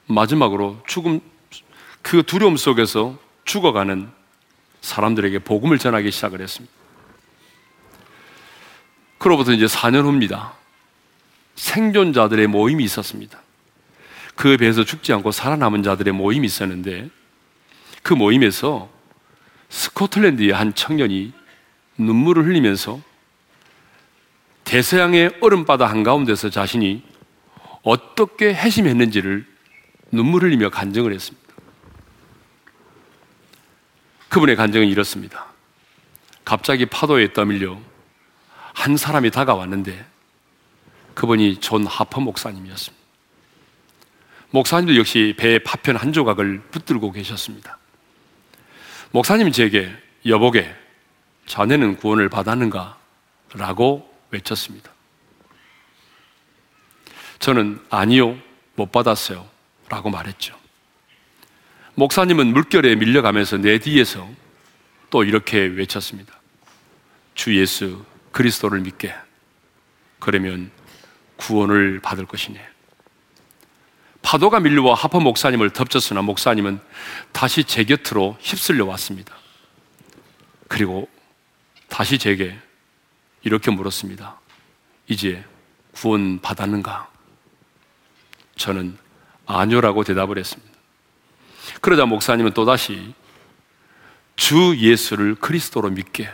마지막으로 0.07 0.80
죽음, 0.86 1.20
그 2.02 2.22
두려움 2.22 2.57
속에서 2.57 3.18
죽어가는 3.44 4.09
사람들에게 4.80 5.40
복음을 5.40 5.78
전하기 5.78 6.11
시작을 6.11 6.40
했습니다. 6.40 6.74
그로부터 9.18 9.52
이제 9.52 9.66
4년 9.66 10.04
후입니다. 10.04 10.54
생존자들의 11.57 12.46
모임이 12.46 12.84
있었습니다. 12.84 13.40
그 14.34 14.57
배에서 14.57 14.84
죽지 14.84 15.12
않고 15.14 15.32
살아남은 15.32 15.82
자들의 15.82 16.12
모임이 16.12 16.46
있었는데 16.46 17.09
그 18.02 18.14
모임에서 18.14 18.88
스코틀랜드의 19.68 20.50
한 20.50 20.74
청년이 20.74 21.32
눈물을 21.98 22.44
흘리면서 22.44 23.00
대서양의 24.64 25.38
얼음바다 25.40 25.86
한가운데서 25.86 26.50
자신이 26.50 27.02
어떻게 27.82 28.52
해심했는지를 28.52 29.46
눈물 30.11 30.44
흘리며 30.44 30.70
간증을 30.70 31.12
했습니다. 31.12 31.46
그분의 34.28 34.57
간증은 34.57 34.86
이렇습니다. 34.88 35.46
갑자기 36.44 36.86
파도에 36.86 37.32
떠밀려 37.32 37.80
한 38.74 38.96
사람이 38.96 39.30
다가왔는데 39.30 40.04
그분이 41.14 41.61
존 41.61 41.86
하퍼 41.86 42.20
목사님이었습니다. 42.20 43.04
목사님도 44.50 44.96
역시 44.96 45.34
배의 45.36 45.61
파편 45.61 45.96
한 45.96 46.12
조각을 46.12 46.61
붙들고 46.70 47.12
계셨습니다. 47.12 47.78
목사님이 49.11 49.52
제게 49.52 49.90
여보게 50.24 50.74
자네는 51.46 51.96
구원을 51.96 52.28
받았는가? 52.28 52.98
라고 53.54 54.12
외쳤습니다. 54.30 54.90
저는 57.38 57.80
아니요, 57.90 58.36
못 58.74 58.92
받았어요. 58.92 59.55
라고 59.89 60.11
말했죠. 60.11 60.57
목사님은 61.95 62.49
물결에 62.49 62.97
밀려가면서 62.97 63.57
내 63.59 63.78
뒤에서 63.78 64.28
또 65.11 65.24
이렇게 65.24 65.59
외쳤습니다. 65.59 66.34
주 67.34 67.57
예수 67.59 68.05
그리스도를 68.32 68.80
믿게. 68.80 69.14
그러면 70.18 70.70
구원을 71.37 72.01
받을 72.01 72.26
것이네. 72.26 72.61
파도가 74.22 74.61
밀려와 74.61 74.95
하퍼 74.95 75.20
목사님을 75.20 75.70
덮쳤으나 75.70 76.20
목사님은 76.22 76.80
다시 77.32 77.62
제 77.62 77.84
곁으로 77.84 78.37
휩쓸려 78.41 78.84
왔습니다. 78.87 79.37
그리고 80.68 81.09
다시 81.89 82.18
제게 82.18 82.59
이렇게 83.43 83.70
물었습니다. 83.70 84.41
이제 85.07 85.45
구원 85.93 86.41
받았는가? 86.41 87.09
저는 88.57 88.99
아니요라고 89.47 90.05
대답을 90.05 90.38
했습니다. 90.38 90.72
그러자 91.80 92.07
목사님은 92.07 92.53
또다시 92.53 93.14
주 94.34 94.76
예수를 94.76 95.36
그리스도로 95.36 95.90
믿게. 95.90 96.28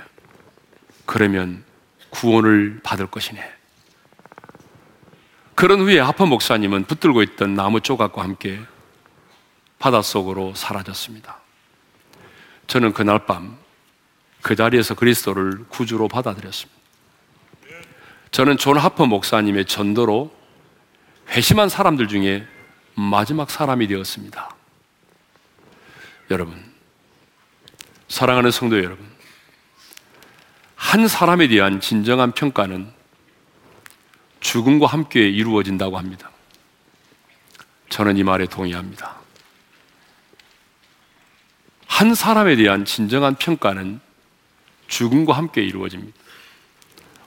그러면 1.07 1.65
구원을 2.11 2.81
받을 2.83 3.07
것이네. 3.07 3.43
그런 5.55 5.81
후에 5.81 5.99
하퍼 6.01 6.27
목사님은 6.27 6.85
붙들고 6.85 7.23
있던 7.23 7.55
나무 7.55 7.81
조각과 7.81 8.23
함께 8.23 8.61
바닷속으로 9.79 10.55
사라졌습니다. 10.55 11.39
저는 12.67 12.93
그날 12.93 13.27
밤 13.27 13.63
그 14.43 14.57
자리에서 14.57 14.95
그리스도를 14.95 15.65
구주로 15.69 16.09
받아들였습니다. 16.09 16.83
저는 18.33 18.57
존 18.59 18.77
하퍼 18.77 19.07
목사님의 19.07 19.67
전도로 19.67 20.35
회심한 21.31 21.69
사람들 21.69 22.09
중에 22.09 22.47
마지막 22.95 23.51
사람이 23.51 23.87
되었습니다. 23.87 24.55
여러분, 26.31 26.63
사랑하는 28.09 28.51
성도 28.51 28.79
여러분, 28.79 29.11
한 30.77 31.09
사람에 31.09 31.49
대한 31.49 31.81
진정한 31.81 32.33
평가는 32.33 32.93
죽음과 34.41 34.87
함께 34.87 35.29
이루어진다고 35.29 35.97
합니다. 35.97 36.31
저는 37.89 38.17
이 38.17 38.25
말에 38.25 38.47
동의합니다. 38.47 39.17
한 41.87 42.15
사람에 42.15 42.57
대한 42.57 42.85
진정한 42.85 43.37
평가는 43.37 44.01
죽음과 44.89 45.35
함께 45.35 45.63
이루어집니다. 45.63 46.19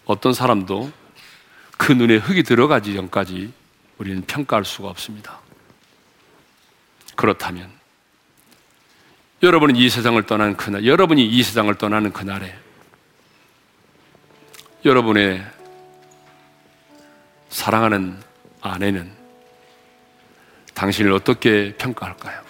어떤 0.05 0.33
사람도 0.33 0.91
그 1.77 1.91
눈에 1.91 2.17
흙이 2.17 2.43
들어가기 2.43 2.93
전까지 2.93 3.53
우리는 3.97 4.21
평가할 4.23 4.65
수가 4.65 4.89
없습니다. 4.89 5.39
그렇다면 7.15 7.69
여러분이 9.43 9.77
이 9.79 9.89
세상을 9.89 10.21
떠나는 10.23 10.57
그날, 10.57 10.85
여러분이 10.85 11.25
이 11.25 11.43
세상을 11.43 11.73
떠나는 11.75 12.13
그날에 12.13 12.55
여러분의 14.83 15.45
사랑하는 17.49 18.17
아내는 18.61 19.11
당신을 20.73 21.11
어떻게 21.11 21.73
평가할까요? 21.77 22.43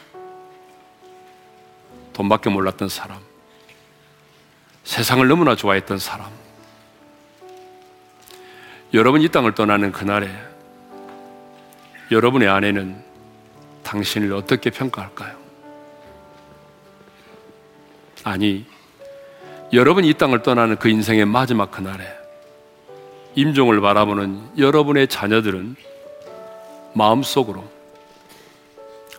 돈밖에 2.13 2.49
몰랐던 2.49 2.89
사람, 2.89 3.19
세상을 4.83 5.27
너무나 5.27 5.55
좋아했던 5.55 5.99
사람, 5.99 6.31
여러분 8.93 9.21
이 9.21 9.27
땅을 9.27 9.53
떠나는 9.53 9.91
그날에 9.91 10.29
여러분의 12.11 12.47
아내는 12.47 13.04
당신을 13.85 14.33
어떻게 14.33 14.69
평가할까요? 14.69 15.37
아니, 18.23 18.65
여러분이 19.71 20.09
이 20.09 20.13
땅을 20.15 20.41
떠나는 20.41 20.77
그 20.77 20.89
인생의 20.89 21.25
마지막 21.25 21.71
그날에 21.71 22.05
임종을 23.35 23.79
바라보는 23.81 24.57
여러분의 24.57 25.07
자녀들은 25.07 25.75
마음속으로 26.93 27.63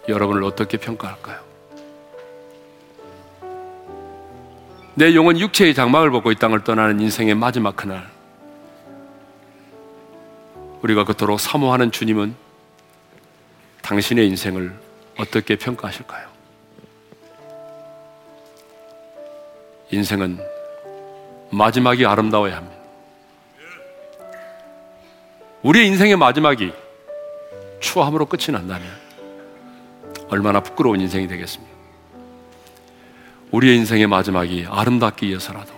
여러분을 0.09 0.45
어떻게 0.45 0.77
평가할까요? 0.77 1.47
내 4.95 5.15
영혼 5.15 5.39
육체의 5.39 5.75
장막을 5.75 6.11
벗고 6.11 6.33
이 6.33 6.37
땅을 6.37 6.65
떠나는 6.65 7.01
인생의 7.01 7.35
마지막 7.35 7.77
그날 7.77 8.09
우리가 10.83 11.05
그토록 11.05 11.39
사모하는 11.39 11.93
주님은 11.93 12.46
당신의 13.87 14.27
인생을 14.27 14.75
어떻게 15.17 15.55
평가하실까요? 15.55 16.27
인생은 19.93 20.41
마지막이 21.53 22.05
아름다워야 22.05 22.57
합니다. 22.57 22.77
우리의 25.63 25.87
인생의 25.87 26.17
마지막이 26.17 26.73
추함으로 27.79 28.27
끝이 28.27 28.47
난다면 28.51 28.89
얼마나 30.31 30.59
부끄러운 30.59 31.01
인생이 31.01 31.29
되겠습니까? 31.29 31.73
우리의 33.53 33.77
인생의 33.77 34.09
마지막이 34.09 34.67
아름답기 34.69 35.29
위해서라도 35.29 35.73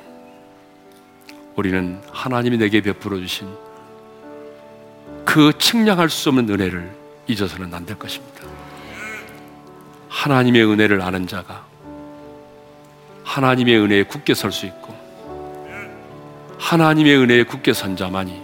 우리는 1.56 2.00
하나님이 2.10 2.56
내게 2.56 2.80
베풀어 2.80 3.18
주신 3.18 3.54
그 5.26 5.52
측량할 5.58 6.08
수 6.08 6.30
없는 6.30 6.48
은혜를 6.48 6.97
잊어서는 7.28 7.72
안 7.72 7.86
될 7.86 7.98
것입니다. 7.98 8.42
하나님의 10.08 10.64
은혜를 10.64 11.00
아는 11.02 11.26
자가 11.26 11.64
하나님의 13.24 13.78
은혜에 13.78 14.02
굳게 14.04 14.34
설 14.34 14.50
수 14.50 14.66
있고 14.66 14.96
하나님의 16.58 17.16
은혜에 17.18 17.44
굳게 17.44 17.72
선 17.72 17.94
자만이 17.96 18.40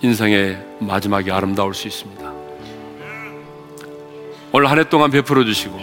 인생의 0.00 0.58
마지막이 0.80 1.30
아름다울 1.30 1.74
수 1.74 1.86
있습니다. 1.86 2.32
오늘 4.52 4.68
한 4.70 4.78
해 4.78 4.88
동안 4.88 5.10
베풀어 5.10 5.44
주시고 5.44 5.78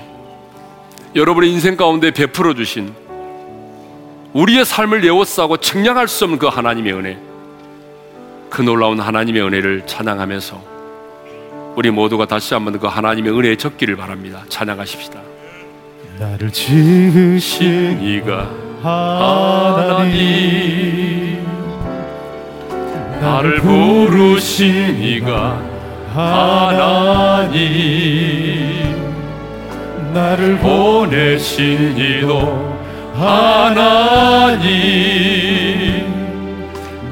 여러분의 1.15 1.51
인생 1.51 1.77
가운데 1.77 2.11
베풀어 2.11 2.53
주신 2.53 2.93
우리의 4.33 4.65
삶을 4.65 5.03
예워싸고 5.05 5.57
측량할 5.57 6.07
수 6.07 6.25
없는 6.25 6.37
그 6.39 6.47
하나님의 6.47 6.93
은혜 6.93 7.19
그그 8.49 8.61
놀라운 8.63 8.99
하나님의 8.99 9.41
은혜를 9.43 9.87
찬양하면서 9.87 10.78
우리 11.79 11.91
모두가 11.91 12.25
다시 12.25 12.53
한번 12.53 12.77
그 12.77 12.87
하나님의 12.87 13.31
은혜에 13.31 13.55
적기를 13.55 13.95
바랍니다. 13.95 14.43
찬양하십시다. 14.49 15.17
나를 16.19 16.51
지으신 16.51 18.01
이가 18.01 18.49
하나님 20.03 20.17
나를 23.21 23.61
부르신 23.61 25.01
이가 25.01 25.61
하나님 26.13 27.63
나를 30.13 30.57
보내신 30.57 31.97
이도 31.97 32.77
하나님 33.13 34.59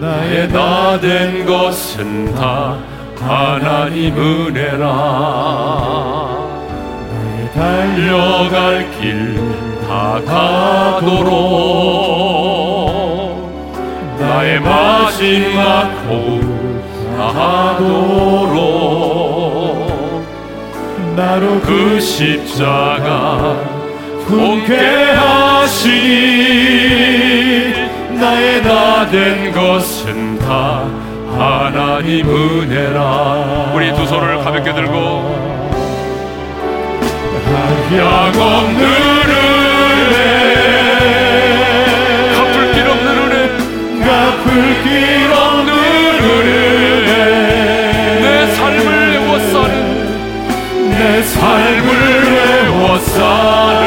나의 0.02 0.50
나 0.50 1.00
된 1.00 1.46
것은 1.46 2.36
다 2.36 2.78
하나님 3.20 4.16
은혜라. 4.18 4.88
달려갈 7.54 8.90
길 9.00 9.58
다 9.88 10.20
가도록. 10.26 11.38
나의 14.20 14.60
마지막 14.60 15.86
호흡 16.10 16.42
다하도록. 17.18 18.58
나로 21.16 21.62
그 21.62 22.00
십자가 22.02 23.56
품게 24.28 24.76
하시니 24.76 26.04
나의 28.20 28.62
나 28.62 29.10
된 29.10 29.54
것은 29.54 30.38
다 30.40 30.84
하나님 31.38 32.28
은혜라. 32.28 33.72
우리 33.74 33.94
두 33.94 34.08
손을 34.08 34.44
가볍게 34.44 34.74
들고. 34.74 35.48
약 37.96 38.36
없는 38.36 38.82
은혜. 38.84 39.36
갚을 42.36 42.74
길 42.74 42.88
없는 42.90 43.08
은혜. 43.18 43.36
갚을 44.04 44.48
길 44.84 45.32
없는 45.32 45.72
은혜. 46.24 46.50
내 48.22 48.26
삶을 48.56 48.88
외워 49.12 49.30
사는. 49.40 49.76
내 50.90 51.22
삶을 51.22 51.88
외워 52.34 52.98
사는. 52.98 53.86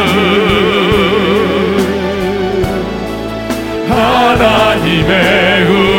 하나님의 3.88 5.12
은혜 5.64 5.89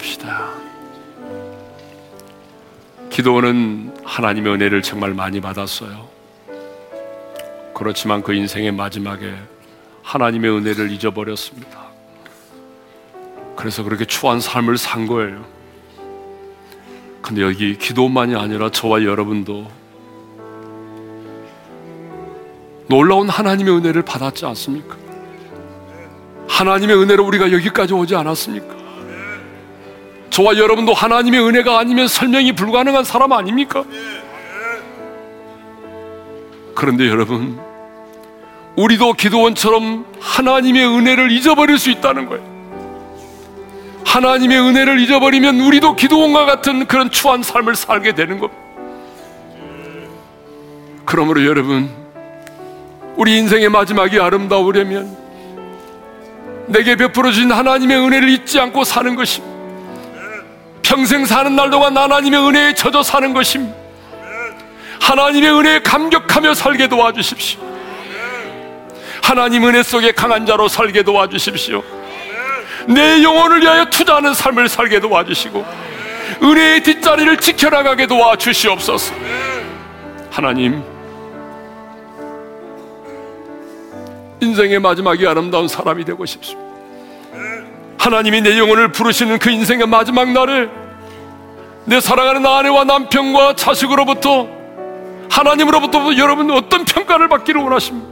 기도합시다. 0.00 0.50
기도는 3.10 3.94
하나님의 4.04 4.54
은혜를 4.54 4.82
정말 4.82 5.14
많이 5.14 5.40
받았어요. 5.40 6.08
그렇지만 7.74 8.22
그 8.22 8.34
인생의 8.34 8.72
마지막에 8.72 9.34
하나님의 10.02 10.50
은혜를 10.50 10.90
잊어버렸습니다. 10.90 11.90
그래서 13.56 13.82
그렇게 13.82 14.04
추한 14.04 14.40
삶을 14.40 14.78
산 14.78 15.06
거예요. 15.06 15.44
근데 17.20 17.42
여기 17.42 17.76
기도만이 17.76 18.34
아니라 18.34 18.70
저와 18.70 19.04
여러분도 19.04 19.70
놀라운 22.88 23.28
하나님의 23.28 23.76
은혜를 23.76 24.02
받았지 24.02 24.46
않습니까? 24.46 24.96
하나님의 26.48 26.96
은혜로 26.96 27.24
우리가 27.24 27.52
여기까지 27.52 27.94
오지 27.94 28.16
않았습니까? 28.16 28.79
저와 30.30 30.56
여러분도 30.56 30.94
하나님의 30.94 31.40
은혜가 31.40 31.78
아니면 31.78 32.08
설명이 32.08 32.52
불가능한 32.52 33.04
사람 33.04 33.32
아닙니까? 33.32 33.84
그런데 36.74 37.08
여러분, 37.08 37.58
우리도 38.76 39.14
기도원처럼 39.14 40.06
하나님의 40.20 40.86
은혜를 40.86 41.32
잊어버릴 41.32 41.78
수 41.78 41.90
있다는 41.90 42.26
거예요. 42.26 42.50
하나님의 44.04 44.58
은혜를 44.58 44.98
잊어버리면 45.00 45.60
우리도 45.60 45.96
기도원과 45.96 46.46
같은 46.46 46.86
그런 46.86 47.10
추한 47.10 47.42
삶을 47.42 47.74
살게 47.74 48.14
되는 48.14 48.38
겁니다. 48.38 48.60
그러므로 51.04 51.44
여러분, 51.44 51.90
우리 53.16 53.36
인생의 53.38 53.68
마지막이 53.68 54.18
아름다우려면 54.18 55.16
내게 56.66 56.94
베풀어 56.96 57.32
주신 57.32 57.50
하나님의 57.50 57.98
은혜를 57.98 58.28
잊지 58.30 58.60
않고 58.60 58.84
사는 58.84 59.14
것입니다. 59.16 59.59
평생 60.90 61.24
사는 61.24 61.54
날 61.54 61.70
동안 61.70 61.96
하나님의 61.96 62.48
은혜에 62.48 62.74
젖어 62.74 63.04
사는 63.04 63.32
것입니다. 63.32 63.76
하나님의 65.00 65.52
은혜에 65.52 65.82
감격하며 65.82 66.54
살게 66.54 66.88
도와주십시오. 66.88 67.60
하나님 69.22 69.64
은혜 69.68 69.84
속에 69.84 70.10
강한 70.10 70.44
자로 70.44 70.66
살게 70.66 71.04
도와주십시오. 71.04 71.84
내 72.88 73.22
영혼을 73.22 73.62
위하여 73.62 73.84
투자하는 73.84 74.34
삶을 74.34 74.68
살게 74.68 74.98
도와주시고 74.98 75.64
은혜의 76.42 76.82
뒷자리를 76.82 77.36
지켜나가게 77.36 78.08
도와주시옵소서. 78.08 79.14
하나님, 80.28 80.82
인생의 84.40 84.80
마지막이 84.80 85.24
아름다운 85.24 85.68
사람이 85.68 86.04
되고 86.04 86.26
싶습니다. 86.26 86.69
하나님이 88.00 88.40
내 88.40 88.58
영혼을 88.58 88.92
부르시는 88.92 89.38
그 89.38 89.50
인생의 89.50 89.86
마지막 89.86 90.30
날에 90.30 90.70
내 91.84 92.00
사랑하는 92.00 92.46
아내와 92.46 92.84
남편과 92.84 93.56
자식으로부터 93.56 94.48
하나님으로부터 95.30 96.16
여러분 96.16 96.50
어떤 96.50 96.86
평가를 96.86 97.28
받기를 97.28 97.60
원하십니까? 97.60 98.08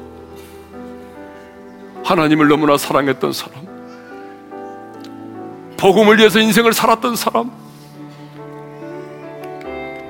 하나님을 2.04 2.48
너무나 2.48 2.76
사랑했던 2.76 3.32
사람, 3.32 3.66
복음을 5.78 6.18
위해서 6.18 6.38
인생을 6.38 6.74
살았던 6.74 7.16
사람, 7.16 7.50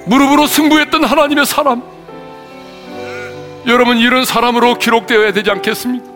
무릎으로 0.07 0.49
승부했던 0.49 1.05
하나님의 1.05 1.47
사람, 1.47 1.83
여러분 3.68 3.99
이런 3.99 4.24
사람으로 4.24 4.74
기록되어야 4.74 5.33
되지 5.33 5.53
않겠습니까? 5.53 6.07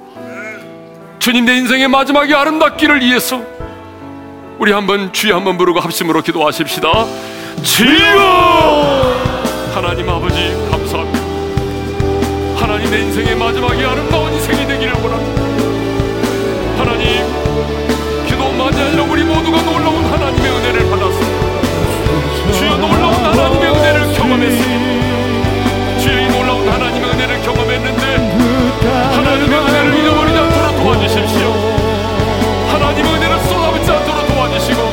주님 1.23 1.45
내 1.45 1.55
인생의 1.55 1.87
마지막이 1.87 2.35
아름답기를 2.35 3.01
위해서 3.01 3.41
우리 4.59 4.73
한번 4.73 5.13
주여 5.13 5.37
한번 5.37 5.57
부르고 5.57 5.79
합심으로 5.79 6.21
기도하십시다. 6.21 7.07
주여 7.63 9.15
하나님 9.73 10.11
아버지 10.11 10.53
감사합니다. 10.69 11.21
하나님 12.57 12.91
내 12.91 12.99
인생의 13.03 13.37
마지막이 13.37 13.85
아름다운 13.85 14.33
인생이 14.33 14.67
되기를 14.67 14.95
원합니다. 14.95 15.43
하나님 16.83 17.07
기도만이 18.27 18.83
아니라 18.83 19.05
우리 19.05 19.23
모두가 19.23 19.63
놀라운 19.63 20.05
하나님의 20.05 20.51
은혜를 20.51 20.91
받았습니다. 20.91 22.53
주여 22.53 22.79
놀라운 22.79 23.15
하나님의 23.15 23.71
은혜를 23.71 24.13
경험했습니다. 24.15 26.01
주여 26.01 26.19
이 26.19 26.27
놀라운 26.37 26.69
하나님의 26.69 27.11
은혜를 27.11 27.43
경험했는데 27.43 28.03
하나님의 29.15 29.59
은혜를 29.61 29.95
잊어버리지 30.01 30.19
않 30.19 30.22
도와주십시오. 30.93 31.49
하나님의 32.69 33.15
은혜를 33.15 33.41
쏟아붓지 33.41 33.91
않도록 33.91 34.27
도와주시고 34.29 34.92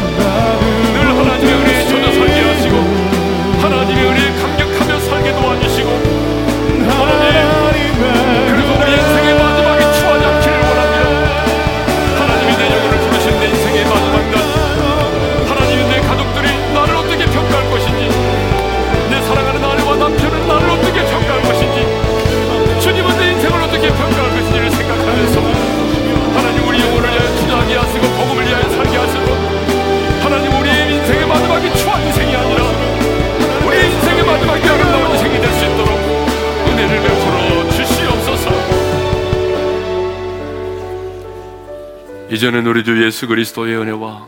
이제는 42.31 42.67
우리 42.67 42.83
주 42.83 43.03
예수 43.03 43.27
그리스도의 43.27 43.75
은혜와 43.75 44.27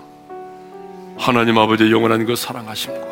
하나님 1.17 1.57
아버지의 1.59 1.91
영원한 1.91 2.25
그 2.25 2.35
사랑하심과 2.35 3.07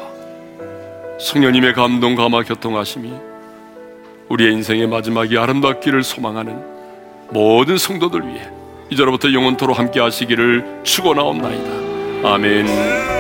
성령님의 1.20 1.74
감동 1.74 2.16
감화 2.16 2.42
교통하심이 2.42 3.14
우리의 4.30 4.54
인생의 4.54 4.88
마지막이 4.88 5.38
아름답기를 5.38 6.02
소망하는 6.02 6.60
모든 7.30 7.78
성도들 7.78 8.28
위해 8.28 8.50
이제로부터 8.90 9.32
영원토로 9.32 9.74
함께 9.74 10.00
하시기를 10.00 10.82
축원하옵나이다. 10.84 12.30
아멘. 12.34 13.19